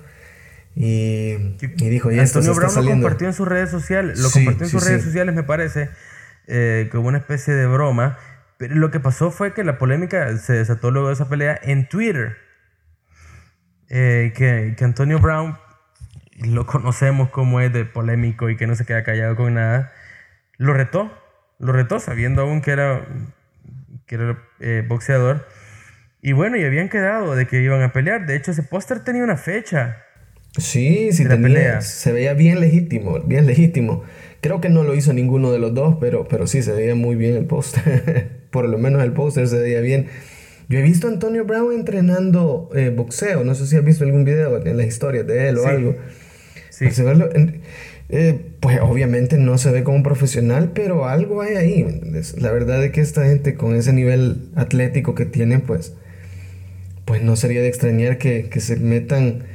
[0.75, 4.69] Y, y dijo, y Antonio Brown lo compartió en sus redes sociales, lo compartió en
[4.69, 5.89] sus redes sociales, me parece
[6.47, 8.17] eh, como una especie de broma.
[8.57, 11.87] Pero lo que pasó fue que la polémica se desató luego de esa pelea en
[11.89, 12.37] Twitter.
[13.89, 15.57] Eh, que, que, Antonio Brown
[16.37, 19.93] lo conocemos como es de polémico y que no se queda callado con nada,
[20.57, 21.11] lo retó,
[21.59, 23.05] lo retó sabiendo aún que era,
[24.05, 25.47] que era eh, boxeador.
[26.21, 28.25] Y bueno, y habían quedado de que iban a pelear.
[28.25, 30.01] De hecho, ese póster tenía una fecha.
[30.57, 34.03] Sí, sí, tenía, se veía bien legítimo, bien legítimo.
[34.45, 37.15] Creo que no lo hizo ninguno de los dos, pero, pero sí se veía muy
[37.15, 38.29] bien el póster.
[38.51, 40.05] Por lo menos el póster se veía bien.
[40.69, 43.43] Yo he visto a Antonio Brown entrenando eh, boxeo.
[43.43, 45.95] No sé si has visto algún video en las historias de él o algo.
[46.69, 46.85] Sí.
[48.09, 52.01] Eh, pues obviamente no se ve como profesional, pero algo hay ahí.
[52.37, 55.93] La verdad es que esta gente con ese nivel atlético que tienen, pues,
[57.05, 59.45] pues no sería de extrañar que, que se metan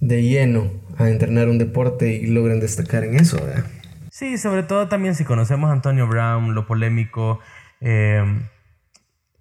[0.00, 3.36] de lleno a entrenar un deporte y logren destacar en eso.
[3.36, 3.66] ¿verdad?
[4.22, 7.40] Sí, sobre todo también si conocemos a Antonio Brown, lo polémico,
[7.80, 8.22] eh,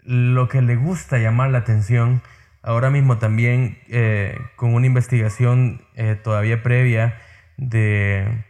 [0.02, 2.24] lo que le gusta llamar la atención.
[2.64, 7.20] Ahora mismo también eh, con una investigación eh, todavía previa
[7.58, 8.44] de...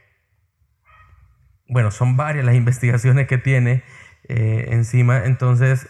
[1.67, 3.83] Bueno, son varias las investigaciones que tiene
[4.23, 5.25] encima.
[5.25, 5.89] Entonces,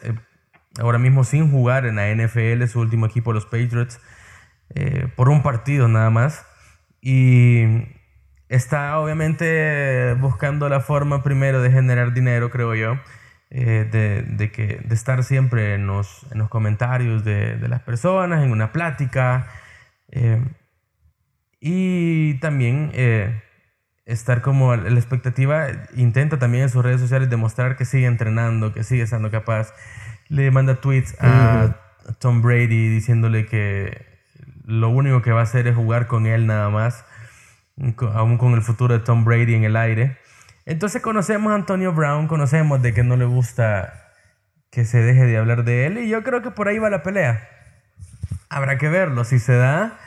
[0.80, 4.02] ahora mismo sin jugar en la NFL, su último equipo, los Patriots,
[5.16, 6.48] por un partido nada más.
[7.00, 8.01] Y
[8.52, 13.00] está obviamente buscando la forma primero de generar dinero, creo yo,
[13.50, 13.88] eh,
[14.28, 18.52] de, que, de estar siempre en los, en los comentarios de, de, las personas, en
[18.52, 19.48] una plática.
[20.12, 20.44] Eh,
[21.62, 23.42] y también eh,
[24.06, 28.84] estar como la expectativa, intenta también en sus redes sociales demostrar que sigue entrenando, que
[28.84, 29.74] sigue siendo capaz.
[30.28, 31.78] Le manda tweets a
[32.20, 34.08] Tom Brady diciéndole que
[34.66, 37.06] lo único que va a hacer es jugar con él nada más
[38.14, 40.18] aún con el futuro de Tom Brady en el aire.
[40.66, 44.12] Entonces conocemos a Antonio Brown, conocemos de que no le gusta
[44.70, 47.04] que se deje de hablar de él y yo creo que por ahí va la
[47.04, 47.48] pelea.
[48.50, 50.00] Habrá que verlo, si se da,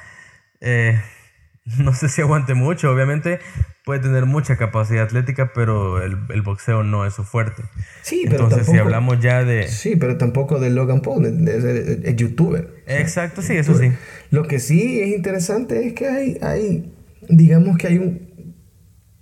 [0.60, 1.00] eh,
[1.78, 3.40] no sé si aguante mucho, obviamente
[3.84, 7.62] puede tener mucha capacidad atlética, pero el, boxeo no es su fuerte.
[8.00, 9.68] Sí, pero Entonces, si hablamos ya de...
[9.68, 12.82] Sí, pero tampoco de Logan Paul, es, youtuber.
[12.86, 13.92] Exacto, sí, eso sí.
[14.30, 16.93] Lo que sí es interesante es que hay, hay
[17.28, 18.54] digamos que hay un,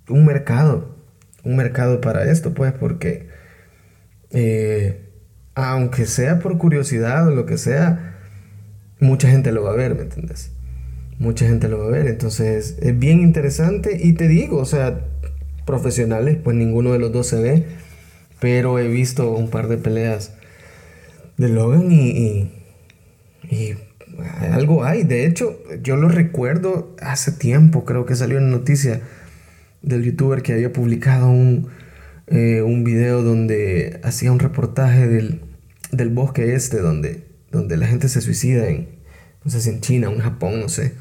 [0.09, 0.97] un mercado,
[1.43, 3.27] un mercado para esto, pues, porque
[4.31, 5.09] eh,
[5.55, 8.17] aunque sea por curiosidad o lo que sea,
[8.99, 10.51] mucha gente lo va a ver, ¿me entiendes?
[11.19, 15.05] Mucha gente lo va a ver, entonces es bien interesante y te digo, o sea,
[15.65, 17.65] profesionales, pues ninguno de los dos se ve,
[18.39, 20.33] pero he visto un par de peleas
[21.37, 22.51] de Logan y,
[23.49, 23.75] y
[24.51, 25.03] algo hay.
[25.03, 29.01] De hecho, yo lo recuerdo hace tiempo, creo que salió en noticia
[29.81, 31.69] del youtuber que había publicado un,
[32.27, 35.41] eh, un video donde hacía un reportaje del,
[35.91, 38.87] del, bosque este, donde, donde la gente se suicida en,
[39.43, 40.93] no sé si en China, en Japón, no sé.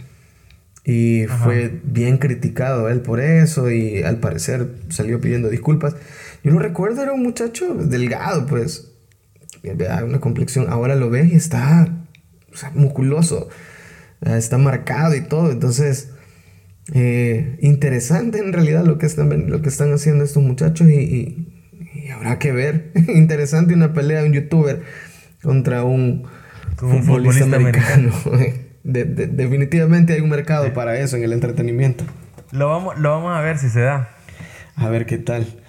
[0.84, 5.94] Y fue bien criticado él por eso y al parecer salió pidiendo disculpas.
[6.42, 8.90] Yo lo recuerdo, era un muchacho delgado, pues,
[9.62, 10.66] una complexión.
[10.68, 12.01] Ahora lo ves y está
[12.52, 13.48] o sea, musculoso,
[14.20, 15.50] está marcado y todo.
[15.50, 16.10] Entonces,
[16.92, 21.48] eh, interesante en realidad lo que, están, lo que están haciendo estos muchachos y,
[22.14, 22.92] habrá que ver.
[23.08, 24.82] interesante una pelea de un youtuber
[25.42, 26.26] contra un,
[26.76, 28.12] futbolista, americano.
[28.84, 32.04] definitivamente hay un mercado para eso en el entretenimiento.
[32.50, 34.10] Lo vamos, lo vamos a ver si se da.
[34.74, 35.61] A ver qué tal.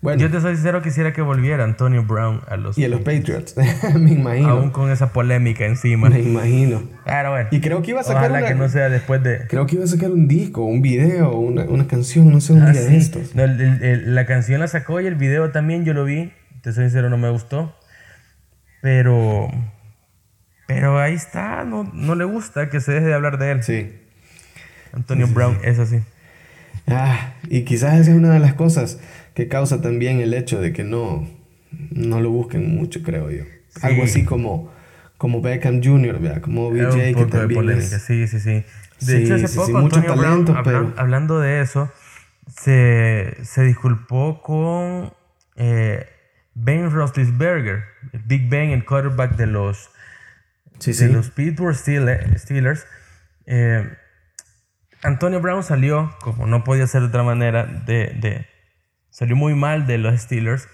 [0.00, 3.00] Bueno, yo te soy sincero, quisiera que volviera Antonio Brown a los Y a los
[3.00, 3.56] Patriots,
[3.98, 4.50] me imagino.
[4.50, 6.08] Aún con esa polémica encima.
[6.08, 6.82] Me imagino.
[7.04, 7.48] Claro, bueno.
[7.50, 9.46] Y creo que iba a sacar Ojalá que no sea después de...
[9.48, 12.62] Creo que iba a sacar un disco, un video, una, una canción, no sé, un
[12.62, 13.34] ah, día de estos.
[13.34, 16.32] No, la canción la sacó y el video también yo lo vi.
[16.62, 17.74] Te soy sincero, no me gustó.
[18.80, 19.48] Pero...
[20.68, 23.62] Pero ahí está, no, no le gusta que se deje de hablar de él.
[23.64, 23.90] Sí.
[24.92, 26.00] Antonio Brown es así.
[26.86, 28.98] Ah, y quizás esa es una de las cosas
[29.38, 31.24] que causa también el hecho de que no,
[31.92, 33.44] no lo busquen mucho, creo yo.
[33.82, 34.74] Algo así como,
[35.16, 36.40] como Beckham Jr., ¿verdad?
[36.40, 38.64] como BJ, que también Sí, sí, sí.
[39.00, 41.88] De hecho, hace poco Antonio Brown, hablando de eso,
[42.48, 45.12] se, se disculpó con
[45.54, 46.04] eh,
[46.54, 47.84] Ben Roethlisberger,
[48.26, 49.88] Big Ben, el quarterback de los,
[50.84, 52.86] de los Pittsburgh Steelers.
[53.46, 53.88] Eh,
[55.04, 58.57] Antonio Brown salió, como no podía ser de otra manera, de
[59.18, 60.68] salió muy mal de los Steelers,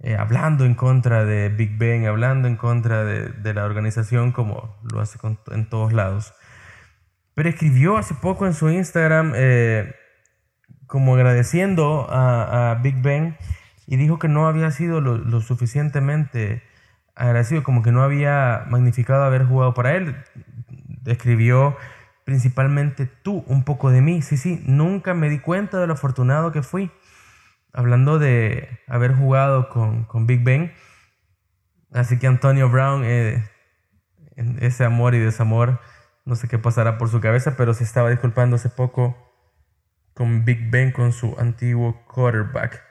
[0.00, 5.00] eh, hablando en contra de Big Ben, hablando en contra de, la organización como lo
[5.00, 5.20] hace
[5.52, 6.34] en todos lados.
[7.34, 9.94] Pero escribió hace poco en su Instagram eh,
[10.88, 13.36] como agradeciendo a, Big Ben
[13.86, 16.64] y dijo que no había sido lo, suficientemente
[17.14, 20.16] agradecido, como que no había magnificado haber jugado para él.
[21.04, 21.76] Escribió
[22.24, 24.22] principalmente tú, un poco de mí.
[24.22, 26.90] Sí, sí, nunca me di cuenta de lo afortunado que fui.
[27.76, 30.72] Hablando de haber jugado con, con Big Ben.
[31.92, 33.44] Así que Antonio Brown, eh,
[34.60, 35.80] ese amor y desamor,
[36.24, 39.16] no sé qué pasará por su cabeza, pero se estaba disculpando hace poco
[40.14, 42.82] con Big Ben, con su antiguo quarterback.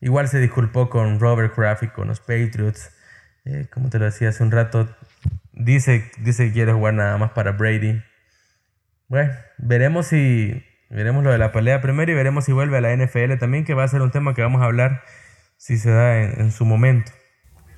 [0.00, 2.94] Igual se disculpó con Robert Kraft y con los Patriots.
[3.46, 4.94] Eh, como te lo decía hace un rato,
[5.52, 8.02] dice, dice que quiere jugar nada más para Brady.
[9.08, 10.62] Bueno, veremos si
[10.94, 13.74] veremos lo de la pelea primero y veremos si vuelve a la NFL también, que
[13.74, 15.02] va a ser un tema que vamos a hablar
[15.56, 17.10] si se da en, su momento.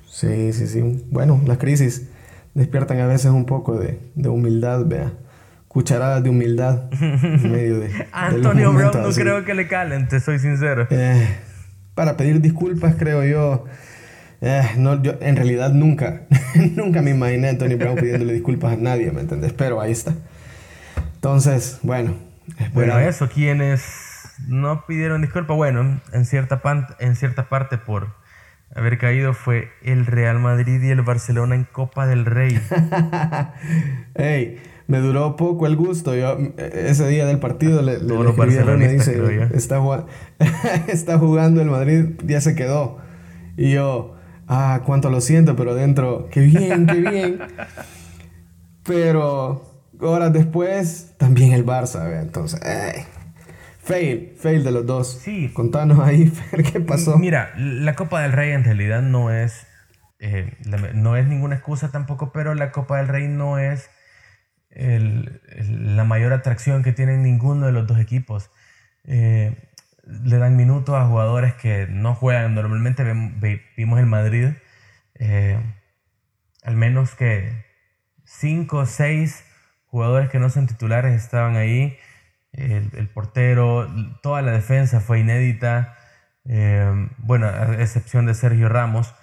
[0.05, 1.05] Sí, sí, sí.
[1.09, 2.09] Bueno, las crisis
[2.53, 5.13] despiertan a veces un poco de, humildad, vea.
[5.67, 8.07] Cucharadas de humildad en medio de.
[8.11, 10.87] Antonio Brown no creo que le calen, te soy sincero.
[10.89, 11.27] Eh,
[11.93, 13.65] para pedir disculpas, creo yo.
[14.41, 16.23] Eh, no, yo en realidad nunca,
[16.75, 19.53] nunca me imaginé a Antonio Brown pidiéndole disculpas a nadie, ¿me entiendes?
[19.53, 20.13] Pero ahí está.
[21.15, 22.26] Entonces, bueno.
[22.73, 23.81] Bueno, eso, quienes
[24.47, 26.61] no pidieron disculpas, bueno, en cierta,
[26.99, 28.15] en cierta parte por
[28.75, 32.59] haber caído fue el Real Madrid y el Barcelona en Copa del Rey.
[34.15, 36.15] Ey, me duró poco el gusto.
[36.15, 39.79] Yo ese día del partido le, le, le dice, está,
[40.87, 42.99] está jugando el Madrid, ya se quedó.
[43.57, 44.15] Y yo,
[44.47, 47.39] ah, cuánto lo siento, pero dentro, qué bien, qué bien.
[48.83, 49.66] pero
[49.99, 52.59] horas después, también el Barça, entonces,
[53.81, 55.19] fail, fail de los dos.
[55.21, 55.49] Sí.
[55.53, 56.31] Contanos ahí,
[56.71, 57.17] qué pasó.
[57.17, 59.67] Mira, la Copa del Rey en realidad no es,
[60.19, 60.57] eh,
[60.93, 63.89] no es ninguna excusa tampoco, pero la Copa del Rey no es
[64.69, 68.51] la mayor atracción que tienen ninguno de los dos equipos.
[69.05, 69.55] Eh,
[70.03, 72.53] le dan minutos a jugadores que no juegan.
[72.55, 73.03] Normalmente
[73.75, 74.49] vimos el Madrid,
[75.15, 75.59] eh,
[76.63, 77.65] al menos que
[78.25, 79.43] 5 o 6
[79.87, 81.97] jugadores que no son titulares estaban ahí.
[82.53, 83.87] El, portero,
[84.21, 85.95] toda la defensa fue inédita.
[86.45, 89.13] Eh, bueno, a excepción de Sergio Ramos.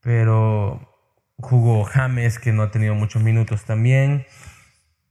[0.00, 0.94] Pero
[1.38, 4.26] jugó James, que no ha tenido muchos minutos también.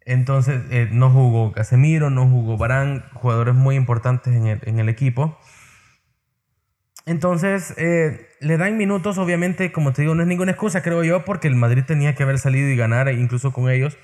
[0.06, 5.38] Entonces, eh, no jugó Casemiro, no jugó Barán, jugadores muy importantes en el, equipo.
[7.06, 11.24] Entonces, eh, le dan minutos, obviamente, como te digo, no es ninguna excusa, creo yo,
[11.26, 13.98] porque el Madrid tenía que haber salido y ganar, incluso con ellos.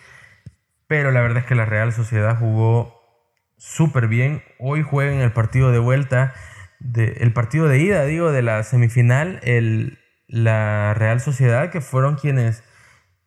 [0.90, 3.00] Pero la verdad es que la Real Sociedad jugó
[3.58, 4.44] súper bien.
[4.58, 6.34] Hoy juegan el partido de vuelta,
[6.96, 12.64] el partido de ida, digo, de la semifinal, el, la Real Sociedad, que fueron quienes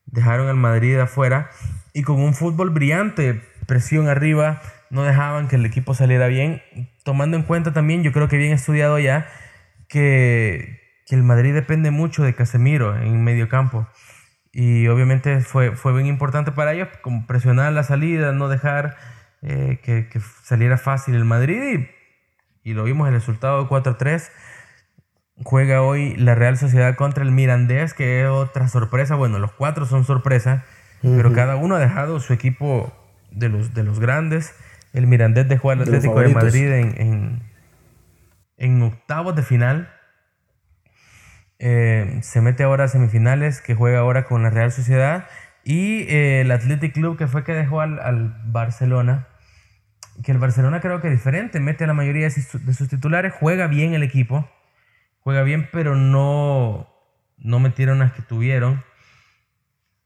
[0.07, 1.51] dejaron al Madrid afuera
[1.93, 6.63] y con un fútbol brillante, presión arriba, no dejaban que el equipo saliera bien,
[7.05, 9.29] tomando en cuenta también, yo creo que bien estudiado ya,
[9.89, 13.87] que, el Madrid depende mucho de Casemiro en medio campo.
[14.53, 18.97] Y obviamente fue, fue bien importante para ellos como presionar la salida, no dejar
[19.41, 21.87] eh, que, saliera fácil el Madrid.
[22.65, 24.31] Y, y lo vimos el resultado de 4-3
[25.45, 29.15] juega hoy la Real Sociedad contra el Mirandés, que es otra sorpresa.
[29.15, 30.65] Bueno, los cuatro son sorpresa,
[31.01, 32.93] pero cada uno ha dejado su equipo
[33.31, 34.55] de los, de los grandes.
[34.93, 37.43] El Mirandés dejó al Atlético de, Madrid en,
[38.57, 39.93] en, octavos de final.
[41.63, 45.27] Eh, se mete ahora a semifinales, que juega ahora con la Real Sociedad.
[45.65, 49.29] Y eh, el Athletic Club, que fue que dejó al, Barcelona.
[50.23, 53.67] Que el Barcelona creo que es diferente, mete a la mayoría de sus titulares, juega
[53.67, 54.47] bien el equipo
[55.23, 56.89] juega bien, pero no,
[57.39, 58.85] no metieron las que tuvieron.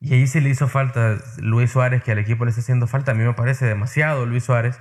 [0.00, 3.12] Y ahí sí le hizo falta Luis Suárez, que al equipo le está haciendo falta.
[3.12, 4.78] A mí me parece demasiado Luis Suárez.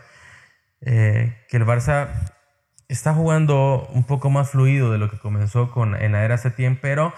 [0.82, 2.10] Eh, que el Barça
[2.88, 6.80] está jugando un poco más fluido de lo que comenzó con, en la era Setién,
[6.82, 7.14] pero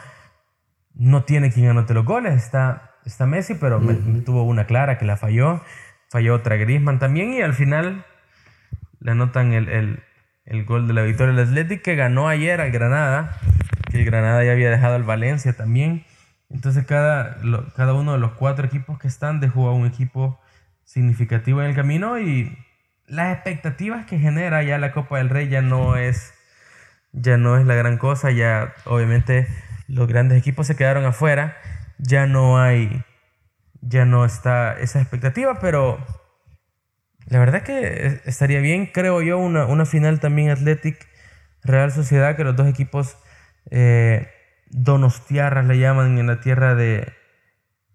[0.93, 2.33] no tiene quien anote los goles.
[2.33, 3.79] Está, está Messi, pero
[4.25, 5.61] tuvo una clara que la falló.
[6.09, 8.05] Falló otra Griezmann también y al final
[8.99, 10.03] le anotan el, el,
[10.45, 13.37] el gol de la victoria del Athletic que ganó ayer al Granada,
[13.91, 16.05] que el Granada ya había dejado al Valencia también.
[16.49, 17.37] Entonces cada,
[17.75, 20.39] cada uno de los cuatro equipos que están dejó a un equipo
[20.85, 22.57] significativo en el camino y
[23.07, 26.33] las expectativas que genera ya la Copa del Rey ya no es,
[27.13, 29.47] ya no es la gran cosa, ya obviamente
[29.87, 31.57] los grandes equipos se quedaron afuera,
[31.97, 33.03] ya no hay,
[33.81, 36.05] ya no está esa expectativa, pero
[37.27, 41.07] la verdad que estaría bien, creo yo, una, una final también Athletic
[41.63, 43.17] Real Sociedad, que los dos equipos
[43.71, 44.29] eh,
[44.69, 47.13] donostiarras le llaman en la tierra de,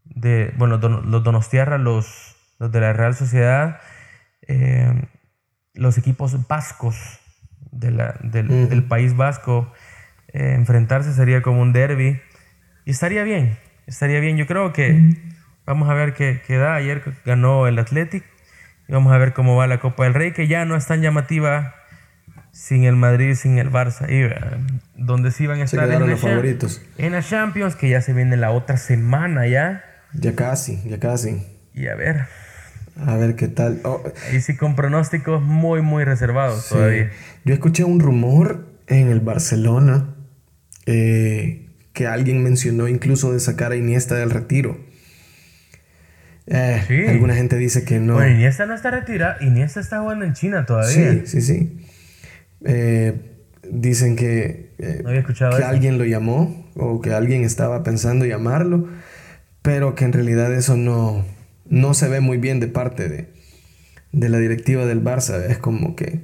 [0.05, 3.81] de bueno, los donostiarras, los, los de la Real Sociedad,
[4.49, 4.93] eh,
[5.75, 7.21] los equipos vascos
[7.71, 9.73] de la, del, del, país vasco,
[10.33, 12.21] eh, enfrentarse sería como un derby.
[12.85, 14.37] Y estaría bien, estaría bien.
[14.37, 15.17] Yo creo que
[15.65, 16.75] vamos a ver qué, qué da.
[16.75, 18.25] Ayer ganó el Athletic
[18.89, 21.01] Y vamos a ver cómo va la Copa del Rey, que ya no es tan
[21.01, 21.75] llamativa
[22.53, 24.09] sin el Madrid, sin el Barça.
[24.09, 24.37] Y eh,
[24.97, 26.83] donde sí van a estar en, los favoritos.
[26.99, 29.85] en la Champions, que ya se viene la otra semana ya.
[30.13, 31.43] Ya casi, ya casi.
[31.73, 32.27] Y a ver.
[32.97, 33.81] A ver qué tal.
[33.85, 36.75] Oh, Ahí sí con pronósticos muy, muy reservados sí.
[36.75, 37.11] todavía.
[37.45, 40.15] Yo escuché un rumor en el Barcelona
[40.87, 44.79] eh, que alguien mencionó incluso de sacar a Iniesta del retiro.
[46.47, 47.07] Eh, Sí.
[47.07, 48.15] Alguna gente dice que no.
[48.15, 49.43] Bueno, Iniesta no está retirado.
[49.43, 51.13] Iniesta está jugando en China todavía.
[51.13, 51.87] Sí, sí, sí.
[52.65, 53.15] Eh,
[53.71, 54.73] dicen que,
[55.03, 55.67] No había escuchado que eso.
[55.69, 58.89] alguien lo llamó o que alguien estaba pensando llamarlo,
[59.63, 61.25] pero que en realidad eso no,
[61.69, 63.29] no se ve muy bien de parte de,
[64.13, 65.43] de la directiva del Barça.
[65.49, 66.21] Es como que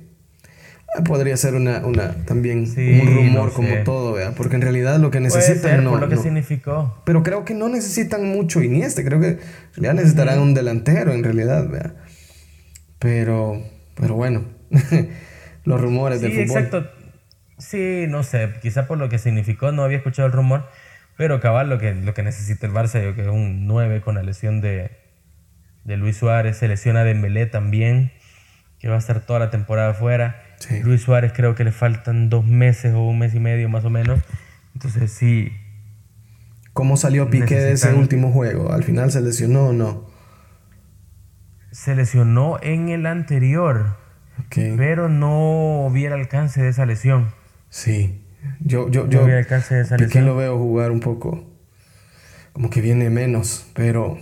[0.96, 4.32] ah, podría ser una, una también Sí, un rumor no como todo, ¿vea?
[4.32, 7.02] porque en realidad lo que Puede necesitan ser no, por lo que no- significó.
[7.04, 9.38] pero creo que no necesitan mucho Iniesta, creo que
[9.76, 11.94] ya necesitarán un delantero en realidad, ¿vea?
[12.98, 13.62] Pero,
[13.94, 14.44] pero bueno,
[15.64, 16.62] los rumores Sí, del fútbol.
[16.62, 16.90] exacto.
[17.58, 20.66] Sí, no sé, quizá por lo que significó, no había escuchado el rumor,
[21.16, 24.14] pero cabal lo que, lo que necesita el Barça, yo que es un 9 con
[24.14, 24.90] la lesión de,
[25.84, 28.12] de Luis Suárez, se lesiona Dembélé también,
[28.78, 30.42] que va a estar toda la temporada fuera.
[30.58, 30.80] Sí.
[30.82, 33.90] Luis Suárez creo que le faltan dos meses o un mes y medio más o
[33.90, 34.20] menos.
[34.74, 35.52] Entonces sí,
[36.72, 38.72] ¿Cómo salió Piqué de ese último juego?
[38.72, 40.06] ¿Al final se lesionó o no?
[41.72, 43.96] se lesionó en el anterior,
[44.48, 47.32] pero no vi el alcance de esa lesión.
[47.68, 48.24] Sí.
[48.60, 51.44] Yo, yo, No yo de esa Piqué lo veo jugar un poco
[52.52, 54.18] como que viene menos, pero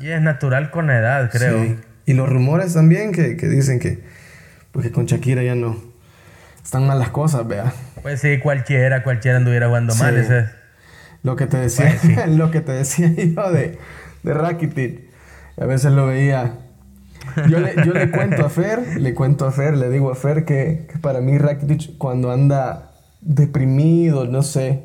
[0.00, 1.62] Y es natural con la edad, creo.
[1.62, 1.76] sí.
[2.06, 4.02] Y los rumores también que, que dicen que
[4.72, 5.76] porque con Shakira ya no
[6.62, 7.72] están mal las cosas, vea.
[8.02, 10.16] Pues sí, cualquiera, cualquiera anduviera jugando mal.
[10.16, 10.46] Ese,
[11.22, 13.78] Lo que te decía, Pues lo que te decía yo de,
[14.22, 15.00] de Rakitic.
[15.60, 16.58] A veces lo veía.
[17.48, 20.44] Yo le, yo le cuento a Fer, le cuento a Fer, le digo a Fer
[20.44, 22.90] que, que para mí Rakitic cuando anda
[23.22, 24.84] deprimido, no sé,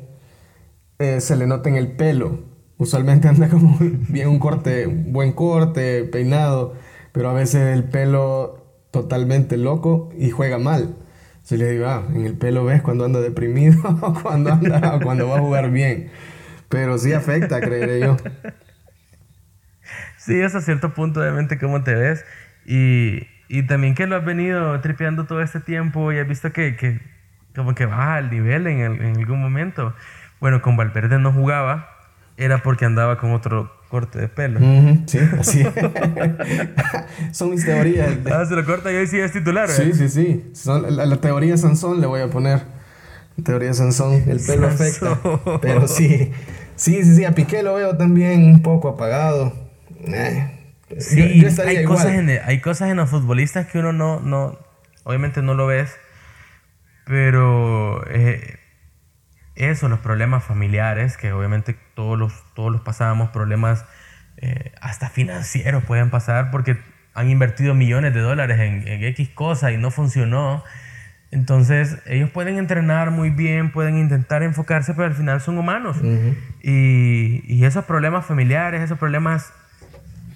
[0.98, 2.49] eh, se le nota en el pelo.
[2.80, 3.76] Usualmente anda como
[4.08, 6.74] bien un corte, buen corte, peinado,
[7.12, 10.96] pero a veces el pelo totalmente loco y juega mal.
[11.42, 14.58] Si le digo, ah, en el pelo ves cuando anda deprimido o cuando,
[15.02, 16.10] cuando va a jugar bien.
[16.70, 18.16] Pero sí afecta, creeré yo.
[20.16, 22.24] sí, hasta cierto punto, obviamente, cómo te ves.
[22.64, 26.76] Y, y también que lo has venido tripeando todo este tiempo y has visto que,
[26.76, 27.00] que
[27.54, 29.94] como que baja el nivel en, en algún momento.
[30.40, 31.99] Bueno, con Valverde no jugaba,
[32.42, 34.60] era porque andaba con otro corte de pelo.
[34.60, 35.64] Ujú, sí, así.
[37.32, 38.10] Son mis teorías.
[38.32, 39.68] Ah, se lo corta y hoy sí es titular.
[39.68, 39.72] ¿eh?
[39.72, 40.50] Sí, sí, sí.
[40.54, 42.62] Son, la, la teoría Sansón le voy a poner.
[43.44, 45.16] Teoría Sansón, el pelo afecta.
[45.22, 45.40] Sansón.
[45.62, 46.30] Pero sí,
[46.76, 47.24] sí, sí, sí.
[47.24, 49.52] A Piqué lo veo también un poco apagado.
[50.06, 50.56] Eh,
[50.98, 51.98] Sí, yo- yo estaría hay, igual.
[51.98, 54.58] cosas en, hay cosas en los futbolistas que uno no, no
[55.04, 55.90] obviamente no lo ves,
[57.06, 58.58] pero eh,
[59.54, 63.84] eso, los problemas familiares, que obviamente todos los, todos los pasábamos, problemas
[64.36, 66.78] eh, hasta financieros pueden pasar porque
[67.14, 70.64] han invertido millones de dólares en, en X cosa y no funcionó.
[71.30, 75.98] Entonces, ellos pueden entrenar muy bien, pueden intentar enfocarse, pero al final son humanos.
[76.62, 79.52] y, y esos problemas familiares, esos problemas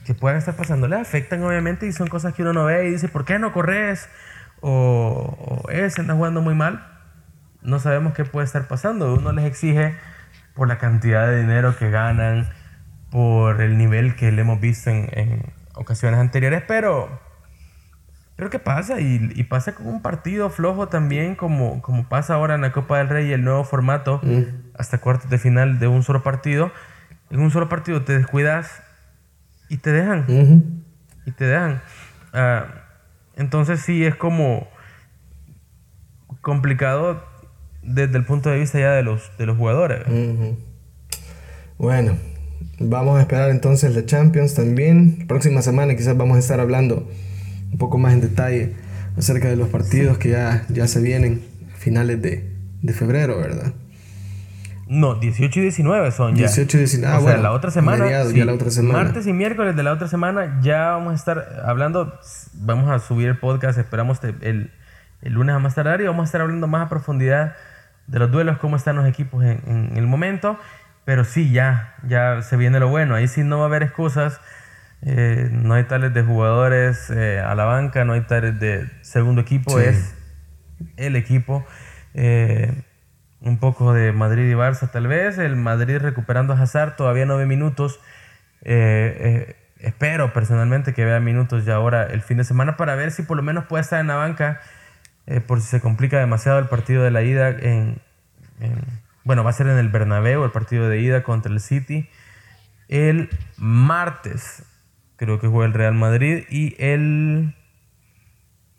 [0.05, 2.91] que puedan estar pasando les afectan obviamente y son cosas que uno no ve y
[2.91, 4.09] dice, ¿por qué no corres?
[4.61, 6.94] O, o eh, se anda jugando muy mal.
[7.65, 9.15] No sabemos qué puede estar pasando.
[9.15, 9.95] Uno les exige
[10.55, 12.49] por la cantidad de dinero que ganan,
[13.11, 17.21] por el nivel que le hemos visto en, en ocasiones anteriores, pero
[18.37, 22.55] creo que pasa y, y pasa con un partido flojo también, como, como pasa ahora
[22.55, 24.21] en la Copa del Rey, el nuevo formato,
[24.77, 26.73] hasta cuartos de final de un solo partido.
[27.31, 28.83] En un solo partido te descuidas
[29.69, 30.85] y te dejan
[31.27, 31.81] y te dejan.
[32.33, 32.67] Ah,
[33.37, 34.69] entonces sí es como
[36.41, 37.25] complicado
[37.85, 40.01] desde el punto de vista ya de los, de los jugadores.
[40.07, 40.59] Ujú.
[41.79, 42.17] Bueno,
[42.79, 45.27] vamos a esperar entonces la Champions también.
[45.27, 47.09] Próxima semana quizás vamos a estar hablando
[47.73, 48.75] un poco más en detalle
[49.17, 51.43] acerca de los partidos que ya, ya se vienen
[51.77, 53.73] finales de, de febrero, ¿verdad?
[54.87, 56.47] No, 18 y 19 son ya.
[56.47, 58.05] 18 y 19, ah, o sea, bueno, la otra semana.
[58.27, 59.03] sí, ya la otra semana.
[59.05, 62.19] Martes y miércoles de la otra semana ya vamos a estar hablando.
[62.55, 64.71] Vamos a subir el podcast, esperamos el,
[65.23, 67.55] el lunes a más tardar y vamos a estar hablando más a profundidad
[68.07, 70.59] de los duelos, cómo están los equipos en, en el momento.
[71.05, 73.15] Pero sí, ya, ya se viene lo bueno.
[73.15, 74.41] Ahí sí no va a haber excusas.
[75.03, 79.43] Eh, no hay tales de jugadores eh, a la banca, no hay tales de segundo
[79.43, 79.85] equipo, Sí.
[79.87, 80.15] es
[80.97, 81.67] el equipo.
[82.15, 82.73] Eh,
[83.41, 85.37] un poco de Madrid y Barça tal vez.
[85.37, 88.01] El Madrid recuperando a Hazard, todavía nueve minutos.
[89.79, 93.37] Espero personalmente que vea minutos ya ahora el fin de semana para ver si por
[93.37, 94.63] lo menos puede estar en la banca
[95.27, 98.01] eh, por si se complica demasiado el partido de la ida en,
[99.25, 102.09] bueno, va a ser en el Bernabéu el partido de ida contra el City
[102.89, 104.63] el martes
[105.17, 107.55] creo que juega el Real Madrid y el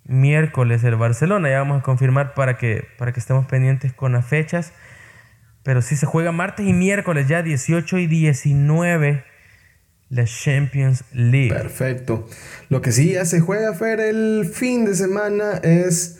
[0.03, 4.25] miércoles el Barcelona ya vamos a confirmar para que para que estemos pendientes con las
[4.25, 4.73] fechas
[5.63, 9.23] pero si se juega martes y miércoles ya 18 y 19
[10.09, 11.49] la Champions League.
[11.49, 12.27] Perfecto.
[12.69, 16.19] Lo que sí ya se juega, Fer, el fin de semana es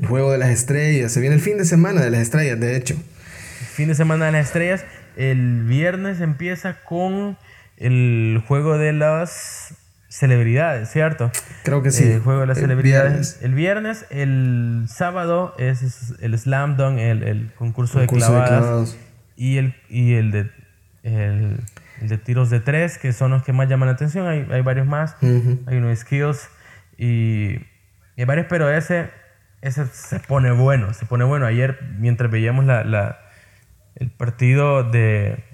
[0.00, 1.12] el juego de las estrellas.
[1.12, 2.94] Se viene el fin de semana de las estrellas, de hecho.
[2.94, 4.84] El fin de semana de las estrellas.
[5.16, 7.36] El viernes empieza con
[7.76, 9.74] el juego de las
[10.08, 11.30] celebridades, ¿cierto?
[11.64, 12.04] Creo que sí.
[12.04, 13.38] El juego de las celebridades.
[13.42, 18.96] El viernes, el sábado es el Slam Dunk, el, concurso, de, clavadas,
[19.36, 20.50] Y, el, y el de
[21.02, 21.60] el,
[22.00, 24.26] de tiros de tres, que son los que más llaman la atención.
[24.26, 25.16] Hay, hay varios más.
[25.22, 26.48] Hay unos skills
[26.96, 27.56] y,
[28.16, 29.10] y, hay varios, pero ese,
[29.62, 30.94] ese se pone bueno.
[30.94, 31.46] Se pone bueno.
[31.46, 33.18] Ayer, mientras veíamos la, la
[33.96, 35.44] el partido de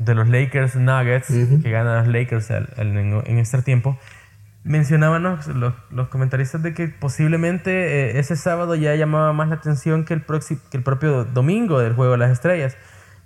[0.00, 3.98] de los Lakers Nuggets, que ganan los Lakers en, este tiempo,
[4.64, 10.04] mencionaban los, los, comentaristas de que posiblemente eh, ese sábado ya llamaba más la atención
[10.04, 12.76] que el, que el propio domingo del Juego de las Estrellas,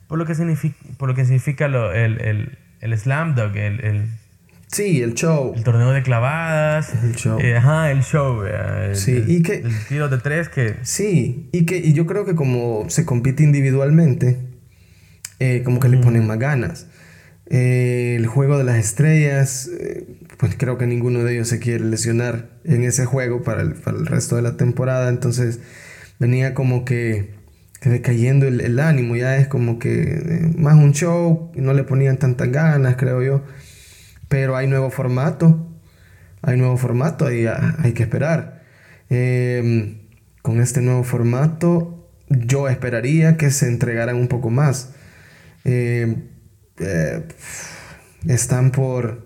[0.08, 4.08] por lo que significa, por lo que significa el, el, el, Slam Dunk, el,
[4.74, 5.52] Sí, el show.
[5.54, 6.92] El torneo de clavadas.
[7.04, 7.38] El show.
[7.40, 8.42] Eh, ajá, el show.
[8.94, 9.58] sí, y que...
[9.58, 10.74] El tiro de tres que...
[10.82, 14.36] Sí, y que y yo creo que como se compite individualmente,
[15.38, 16.88] eh, como que le ponen más ganas.
[17.46, 20.08] Eh, el juego de las estrellas, eh,
[20.38, 23.96] pues creo que ninguno de ellos se quiere lesionar en ese juego para el, para
[23.96, 25.60] el resto de la temporada, entonces
[26.18, 27.34] venía como que,
[27.80, 32.16] que decayendo el, el, ánimo, ya es como que más un show, no le ponían
[32.16, 33.44] tantas ganas, creo yo,
[34.28, 35.68] pero hay nuevo formato,
[36.42, 38.62] hay nuevo formato, y hay que esperar.
[39.10, 39.98] Em,
[40.42, 44.94] con este nuevo formato, yo esperaría que se entregaran un poco más.
[45.64, 46.28] Eh,
[46.78, 47.26] eh,
[48.26, 49.24] están por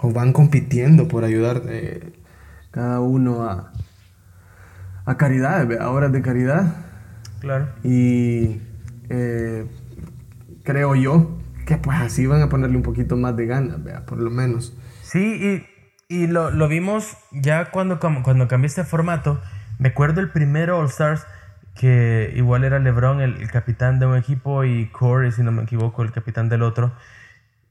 [0.00, 2.12] o van compitiendo por ayudar eh,
[2.70, 3.72] cada uno a,
[5.04, 6.74] a caridad, a obras de caridad.
[7.40, 7.68] Claro.
[7.82, 8.60] Y
[10.64, 14.30] creo yo que pues así van a ponerle un poquito más de ganas, por lo
[14.30, 14.76] menos.
[15.02, 15.64] Sí,
[16.08, 19.40] y, y lo, lo, vimos ya cuando, cuando cambió este formato.
[19.78, 21.26] Me acuerdo el primero All Stars
[21.74, 26.02] que igual era LeBron el, capitán de un equipo y Corey, si no me equivoco,
[26.02, 26.92] el capitán del otro.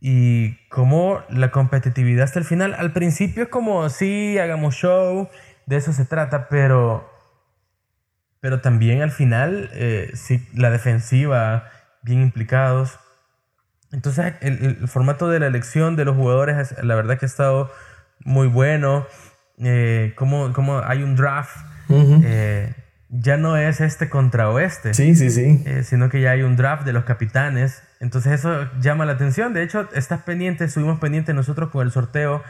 [0.01, 5.29] Y como la competitividad hasta el final, al principio es como, sí, hagamos show,
[5.65, 7.09] de eso se trata, pero,
[8.41, 11.69] pero también al final, eh, sí, la defensiva,
[12.01, 12.99] bien implicados.
[13.93, 17.71] Entonces, el, formato de la elección de los jugadores, la verdad que ha estado
[18.25, 19.05] muy bueno.
[19.59, 21.55] Eh, como, como hay un draft
[23.15, 24.93] ya no es este contra oeste.
[24.93, 25.61] Sí, sí, sí.
[25.65, 27.83] Eh, sino que ya hay un draft de los capitanes.
[27.99, 29.53] Entonces eso llama la atención.
[29.53, 32.41] De hecho, estás pendiente, estuvimos pendientes nosotros con el sorteo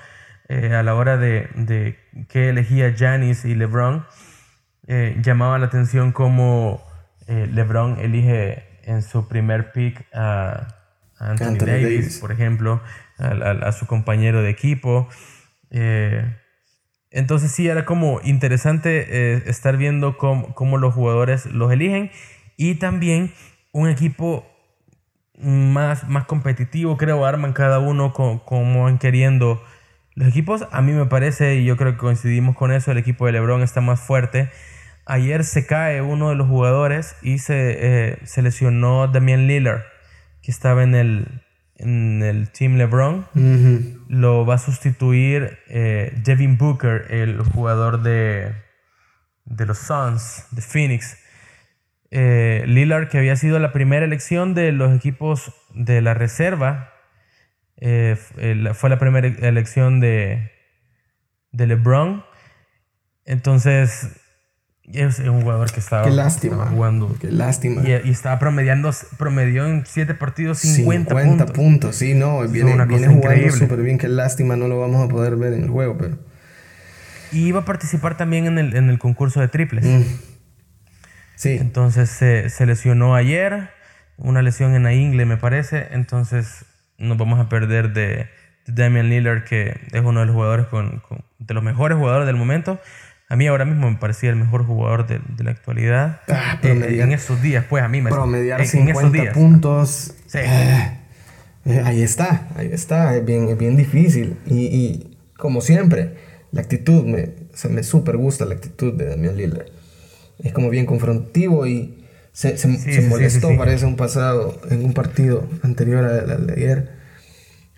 [0.48, 4.06] eh, a la hora de, de que elegía Janis y LeBron.
[4.88, 6.82] Eh, llamaba la atención como
[7.28, 10.68] LeBron elige en su primer pick a,
[11.32, 12.82] Anthony, Davis, por ejemplo,
[13.18, 15.10] a, a, su compañero de equipo.
[17.14, 22.10] Entonces sí, era como interesante eh, estar viendo cómo, los jugadores los eligen
[22.58, 23.32] y también
[23.72, 24.48] un equipo
[25.38, 29.64] más, más competitivo, creo, arman cada uno como van queriendo.
[30.16, 33.28] Los equipos, a mí me parece, y yo creo que coincidimos con eso, el equipo
[33.28, 34.50] de Lebron está más fuerte.
[35.06, 39.84] Ayer se cae uno de los jugadores y se, eh, se lesionó Damian Lillard,
[40.44, 41.42] que estaba en el,
[41.76, 43.26] en el Team LeBron.
[44.10, 48.54] Lo va a sustituir eh, Devin Booker, el jugador de,
[49.46, 51.18] de los Suns, de Phoenix.
[52.12, 56.92] Eh, Lillard, que había sido la primera elección de los equipos de la reserva,
[57.78, 58.16] eh,
[58.76, 60.52] fue la primera elección de,
[61.52, 62.24] de LeBron.
[63.26, 64.20] Entonces,
[64.92, 66.68] es un jugador que estaba, Qué lástima.
[66.68, 67.16] jugando.
[67.20, 67.82] Qué lástima.
[67.88, 71.96] Y, estaba promediando, promedió en 7 partidos 50, 50 puntos.
[71.96, 73.98] Sí, no, viene, viene jugando súper bien.
[73.98, 76.18] Qué lástima, no lo vamos a poder ver en el juego, pero...
[77.32, 79.86] Y iba a participar también en el, en el concurso de triples.
[79.86, 80.04] Mm.
[81.36, 81.58] Sí.
[81.60, 83.70] Entonces se, se, lesionó ayer,
[84.18, 85.88] una lesión en la ingle me parece.
[85.92, 86.66] Entonces
[87.00, 88.28] nos vamos a perder de,
[88.68, 91.02] Damian Lillard, que es uno de los jugadores con,
[91.40, 92.80] de los mejores jugadores del momento.
[93.34, 96.22] A mí ahora mismo me parecía el mejor jugador de, de la actualidad.
[96.28, 100.14] Ah, eh, en esos días, pues a mí me Promediar en, 50 puntos.
[100.28, 100.38] Sí.
[100.38, 101.00] Eh,
[101.66, 104.38] Eh, ahí está, ahí está, es bien, es bien difícil.
[104.46, 106.14] Y, y como siempre,
[106.52, 109.66] la actitud, me, se me súper gusta la actitud de Damián Lillard.
[110.38, 115.48] Es como bien confrontivo y se, se, se molestó, parece, un pasado, en un partido
[115.64, 116.92] anterior al de ayer.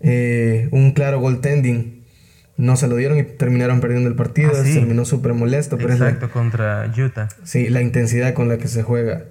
[0.02, 2.04] Eh, un claro goaltending.
[2.58, 4.52] No se lo dieron y terminaron perdiendo el partido.
[4.54, 5.78] Ah, se terminó súper molesto.
[5.78, 7.28] Pero Exacto, contra Utah.
[7.44, 9.26] Sí, la intensidad con la que se juega,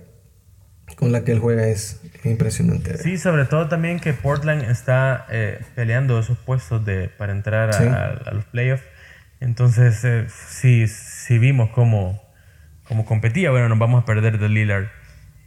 [0.97, 2.99] con la que él juega es impresionante.
[2.99, 8.33] Sí, sobre todo también que Portland está eh, peleando esos puestos de, para entrar a,
[8.33, 8.85] los playoffs.
[9.41, 12.23] Entonces, eh, sí, sí vimos cómo,
[12.85, 13.51] cómo competía.
[13.51, 14.87] Bueno, nos vamos a perder de Lillard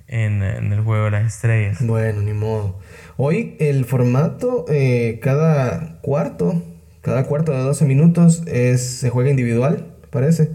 [0.08, 1.78] en, en, el juego de las estrellas.
[1.82, 2.80] Bueno, ni modo.
[3.18, 6.64] Hoy el formato, eh, cada cuarto,
[7.08, 10.52] cada cuarto de 12 minutos es, se juega individual, parece.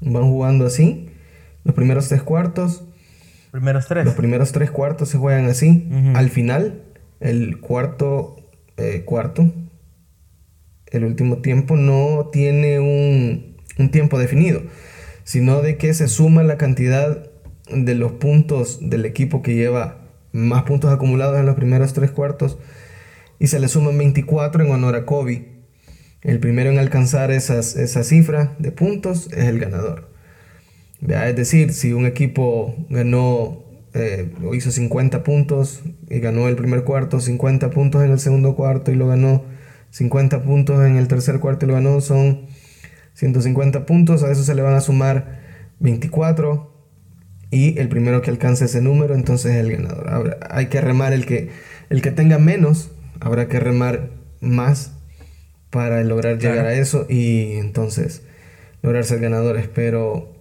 [0.00, 1.08] Van jugando así.
[1.64, 2.84] Los primeros tres cuartos.
[3.50, 4.04] Primeros tres.
[4.04, 5.88] Los primeros tres cuartos se juegan así.
[6.14, 6.84] Al final,
[7.18, 8.36] el cuarto
[8.76, 9.52] eh, cuarto,
[10.86, 14.62] el último tiempo no tiene un, un tiempo definido,
[15.24, 17.28] sino de que se suma la cantidad
[17.72, 19.98] de los puntos del equipo que lleva
[20.30, 22.56] más puntos acumulados en los primeros tres cuartos
[23.40, 25.48] y se le suman 24 en honor a Kobe.
[26.22, 30.10] El primero en alcanzar esas, esa cifra de puntos es el ganador.
[31.00, 33.64] Es decir, si un equipo ganó
[33.94, 38.92] eh, hizo 50 puntos y ganó el primer cuarto, 50 puntos en el segundo cuarto
[38.92, 39.44] y lo ganó
[39.90, 42.46] 50 puntos en el tercer cuarto y lo ganó, son
[43.14, 45.40] 150 puntos, a eso se le van a sumar
[45.80, 46.70] 24
[47.50, 50.08] y el primero que alcance ese número entonces es el ganador.
[50.08, 51.50] Ahora, hay que remar el que,
[51.88, 54.10] el que tenga menos, habrá que remar
[54.40, 54.92] más
[55.70, 58.22] para lograr llegar a eso y entonces
[58.82, 59.68] lograr ser ganadores.
[59.68, 60.34] Pero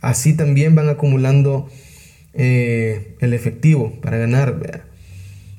[0.00, 1.68] así también van acumulando
[2.32, 4.84] eh, el efectivo para ganar,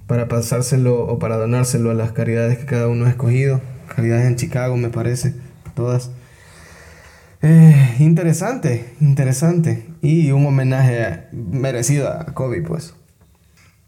[0.08, 3.62] para pasárselo o para donárselo a las caridades que cada uno ha escogido.
[3.96, 5.36] Caridades en Chicago, me parece,
[5.76, 6.12] todas.
[7.42, 9.86] Eh, interesante, interesante.
[10.02, 12.94] Y un homenaje merecido a Kobe, pues.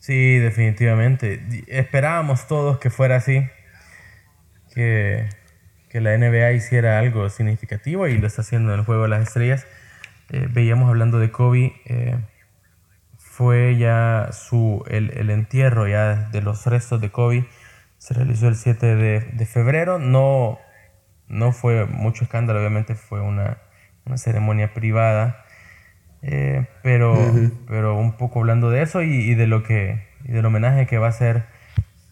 [0.03, 1.41] Sí, definitivamente.
[1.67, 3.47] Esperábamos todos que fuera así.
[4.73, 5.29] Que,
[5.87, 9.23] que la NBA hiciera algo significativo y lo está haciendo en el Juego de las
[9.23, 9.65] Estrellas.
[10.29, 11.73] Eh, veíamos hablando de Kobe.
[11.85, 12.17] Eh,
[13.17, 17.47] fue ya su, el, el, entierro ya de los restos de Kobe.
[17.97, 19.99] Se realizó el 7 de, de febrero.
[19.99, 20.59] No
[21.27, 23.57] no fue mucho escándalo, obviamente fue una,
[24.15, 25.42] ceremonia privada,
[26.23, 27.15] eh, pero,
[27.67, 31.09] pero un poco hablando de eso y, de lo que, del homenaje que va a
[31.09, 31.43] hacer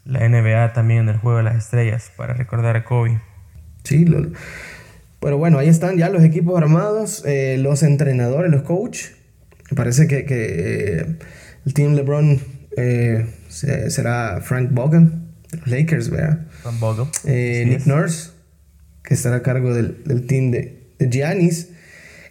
[0.05, 3.19] la NBA también en el Juego de las Estrellas para recordar a Kobe.
[3.83, 4.05] Sí,
[5.19, 9.15] pero bueno, ahí están ya los equipos armados, eh, los entrenadores, los coaches.
[9.75, 11.17] Parece que, eh,
[11.65, 12.39] el team LeBron
[13.49, 16.47] será Frank Bogan, los Lakers, ¿verdad?
[16.61, 17.07] Frank Bogan.
[17.25, 18.41] Nick Nurse
[19.03, 21.70] que estará a cargo del, del team de, de, Giannis,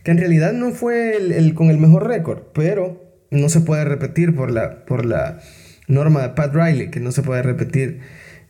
[0.02, 4.34] que en realidad no fue el, con el mejor récord, pero no se puede repetir
[4.34, 5.40] por la, por la
[5.88, 8.00] norma de Pat Riley, que no se puede repetir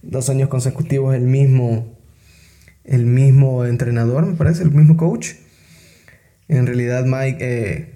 [0.03, 1.97] dos años consecutivos el mismo,
[2.85, 5.33] el mismo entrenador, me parece, el mismo coach.
[6.49, 7.95] En realidad Mike eh,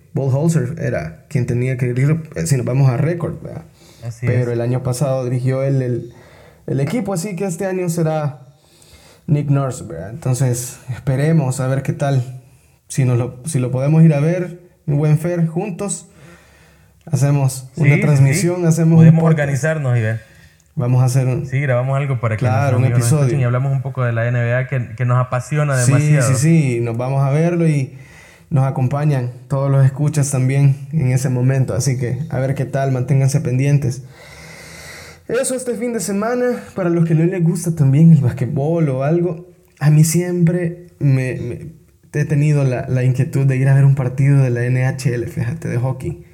[0.79, 3.37] era quien tenía que dirigir, eh, si nos vamos a récord,
[4.21, 6.13] pero el año pasado dirigió él el,
[6.67, 8.45] el equipo, así que este año será
[9.27, 12.44] Nick Nurse, Entonces, esperemos a ver qué tal.
[12.95, 16.07] Si, nos lo, si lo podemos ir a ver, mi buen Fer, juntos,
[17.07, 20.21] hacemos una transmisión, hacemos Podemos organizarnos y ver.
[20.77, 21.45] Vamos a hacer un...
[21.49, 23.37] Sí, grabamos algo para que claro, un episodio.
[23.37, 26.23] y hablamos un poco de la NBA que, que, nos apasiona demasiado.
[26.23, 27.99] Sí, sí, sí, nos vamos a verlo y
[28.49, 31.75] nos acompañan todos los escuchas también en ese momento.
[31.75, 34.05] Así que a ver qué tal, manténganse pendientes.
[35.27, 39.03] Eso este fin de semana, para los que no les gusta también el basquetbol o
[39.03, 39.49] algo,
[39.81, 41.75] a mí siempre me,
[42.21, 45.69] he tenido la, la, inquietud de ir a ver un partido de la NHL, fíjate,
[45.69, 46.25] de hockey.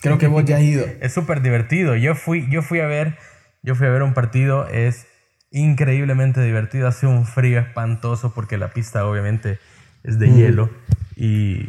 [0.00, 0.86] Creo que vos ya has ido.
[1.00, 1.94] Es súper divertido.
[1.96, 3.18] Yo fui, yo fui a ver,
[3.62, 5.06] yo fui a ver un partido, es
[5.50, 6.88] increíblemente divertido.
[6.88, 9.58] Hace un frío espantoso porque la pista obviamente
[10.02, 10.70] es de hielo
[11.16, 11.68] y,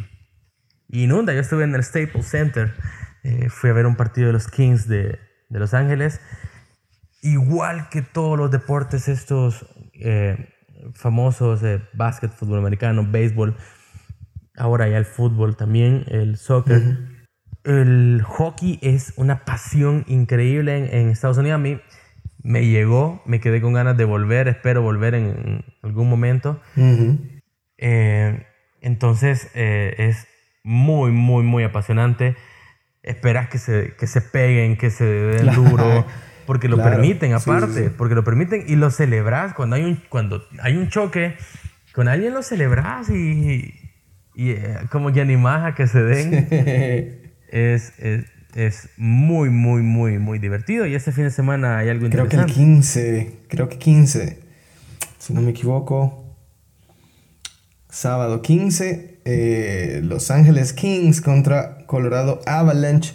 [0.88, 1.34] inunda.
[1.34, 2.72] Yo estuve en el Staples Center,
[3.22, 6.20] eh, fui a ver un partido de los Kings de, de Los Ángeles
[7.22, 10.51] igual que todos los deportes estos eh,
[10.94, 13.56] famosos, eh, básquet, fútbol americano, béisbol,
[14.56, 16.82] ahora ya el fútbol también, el soccer.
[17.64, 21.56] El hockey es una pasión increíble en, Estados Unidos.
[21.56, 21.80] A mí
[22.42, 26.60] me llegó, me quedé con ganas de volver, espero volver en, algún momento.
[27.78, 28.46] Eh,
[28.80, 30.26] entonces es
[30.64, 32.36] muy, muy, muy apasionante.
[33.04, 36.04] Esperas que se, que se peguen, que se den duro.
[36.46, 37.90] porque lo Claro, permiten aparte, sí, sí.
[37.96, 41.36] porque lo permiten y lo celebras cuando hay un, cuando hay un choque,
[41.92, 43.74] con alguien lo celebras y,
[44.34, 47.32] y eh, como que animás a que se den.
[47.52, 48.24] Es, es,
[48.54, 50.86] es muy, muy, muy, muy divertido.
[50.86, 52.52] Y este fin de semana hay algo creo que el interesante.
[52.54, 54.38] 15, creo que 15,
[55.18, 56.18] si no me equivoco.
[57.90, 63.14] Sábado 15, eh, Los Ángeles Kings contra Colorado Avalanche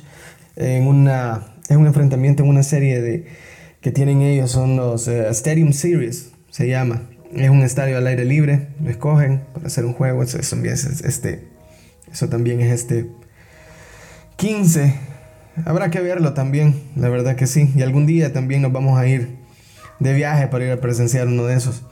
[0.55, 3.25] en, una, en un enfrentamiento en una serie de,
[3.81, 7.03] que tienen ellos, son los eh, Stadium Series, se llama.
[7.33, 10.73] Es un estadio al aire libre, lo escogen para hacer un juego, eso, eso también
[10.73, 11.47] es este,
[12.11, 13.07] eso también es este
[14.37, 14.95] 15.
[15.65, 17.71] Habrá que verlo también, la verdad que sí.
[17.75, 19.37] Y algún día también nos vamos a ir
[19.99, 21.83] de viaje para ir a presenciar uno de esos,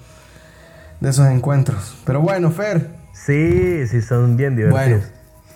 [1.02, 1.98] de esos encuentros.
[2.06, 5.12] Pero bueno, Fer, Sí, sí, son bien bueno, divertidos.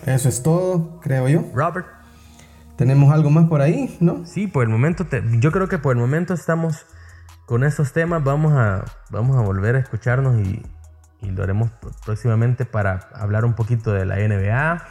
[0.05, 1.45] eso es todo, creo yo.
[1.53, 1.85] Robert.
[2.79, 4.25] Tenemos algo más por ahí, ¿no?
[4.25, 5.05] Sí, por el momento,
[5.41, 6.85] yo creo que por el momento estamos
[7.45, 8.23] con esos temas.
[8.23, 10.65] Vamos a, vamos a volver a escucharnos y,
[11.21, 14.81] lo haremos pr- próximamente para hablar un poquito de la NBA,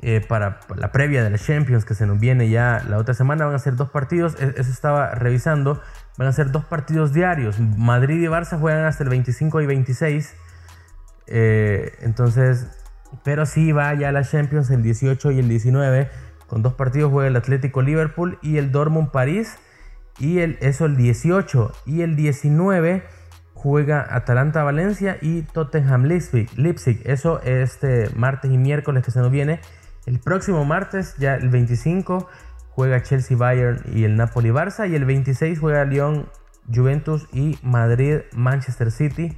[0.00, 3.46] eh, para la previa de la Champions que se nos viene ya la otra semana.
[3.46, 5.80] Van a ser dos partidos, e- eso estaba revisando.
[6.18, 7.58] Van a ser dos partidos diarios.
[7.58, 10.34] Madrid y Barça juegan hasta el 25 y 26.
[11.26, 12.66] Eh, entonces,
[13.24, 16.10] pero sí va ya la Champions el 18 y el 19.
[16.46, 19.56] Con dos partidos juega el Atlético Liverpool y el Dortmund París.
[20.18, 21.72] Y el, eso el 18.
[21.86, 23.02] Y el 19
[23.54, 26.48] juega Atalanta Valencia y Tottenham Leipzig.
[26.56, 27.00] Leipzig.
[27.04, 29.60] Eso este martes y miércoles que se nos viene.
[30.06, 32.28] El próximo martes, ya el 25,
[32.70, 34.88] juega Chelsea Bayern y el Napoli Barça.
[34.88, 36.28] Y el 26 juega Lyon
[36.72, 39.36] Juventus y Madrid Manchester City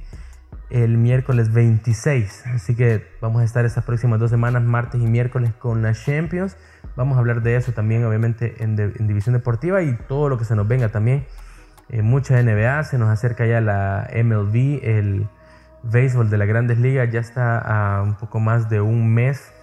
[0.69, 2.45] el miércoles 26.
[2.47, 6.57] Así que vamos a estar estas próximas dos semanas, martes y miércoles, con la Champions.
[6.97, 10.55] Vamos a hablar de eso también, obviamente, en, División Deportiva y todo lo que se
[10.55, 11.27] nos venga también.
[11.89, 15.29] Eh, mucha NBA, se nos acerca ya la MLB, el
[15.83, 19.53] béisbol de las grandes ligas ya está a un poco más de un mes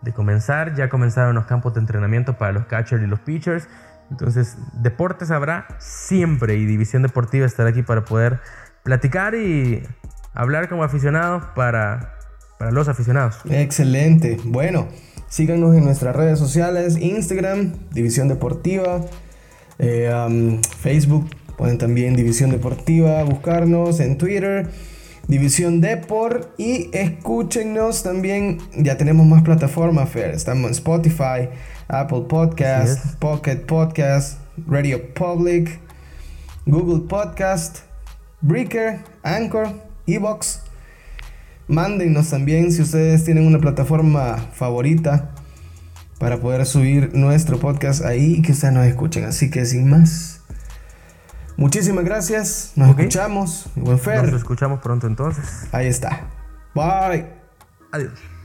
[0.00, 0.76] de comenzar.
[0.76, 3.68] Ya comenzaron los campos de entrenamiento para los catchers y los pitchers.
[4.10, 8.40] Entonces, deportes habrá siempre y División Deportiva estará aquí para poder
[8.82, 9.86] platicar y
[10.32, 12.17] hablar como aficionados para,
[12.58, 13.36] para los aficionados.
[13.48, 14.38] Excelente.
[14.44, 14.88] Bueno,
[15.28, 19.00] síganos en nuestras redes sociales, Instagram, División Deportiva,
[19.78, 24.68] eh, um, Facebook, pueden también División Deportiva, buscarnos en Twitter,
[25.28, 31.50] División Deport y escúchenos también, ya tenemos más plataformas, Fer, estamos en Spotify,
[31.86, 33.16] Apple Podcast.
[33.18, 35.78] Pocket Podcast, Radio Public,
[36.66, 37.78] Google Podcast,
[38.40, 39.68] Breaker, Anchor,
[40.06, 40.67] Evox.
[41.68, 45.34] Mándennos también si ustedes tienen una plataforma favorita
[46.18, 49.24] para poder subir nuestro podcast ahí y que ustedes nos escuchen.
[49.24, 50.42] Así que sin más,
[51.56, 52.72] muchísimas gracias.
[52.74, 53.66] Nos escuchamos.
[53.76, 54.34] Buen Nos Fer.
[54.34, 55.68] escuchamos pronto entonces.
[55.70, 56.28] Ahí está.
[56.74, 57.26] Bye.
[57.92, 58.37] Adiós.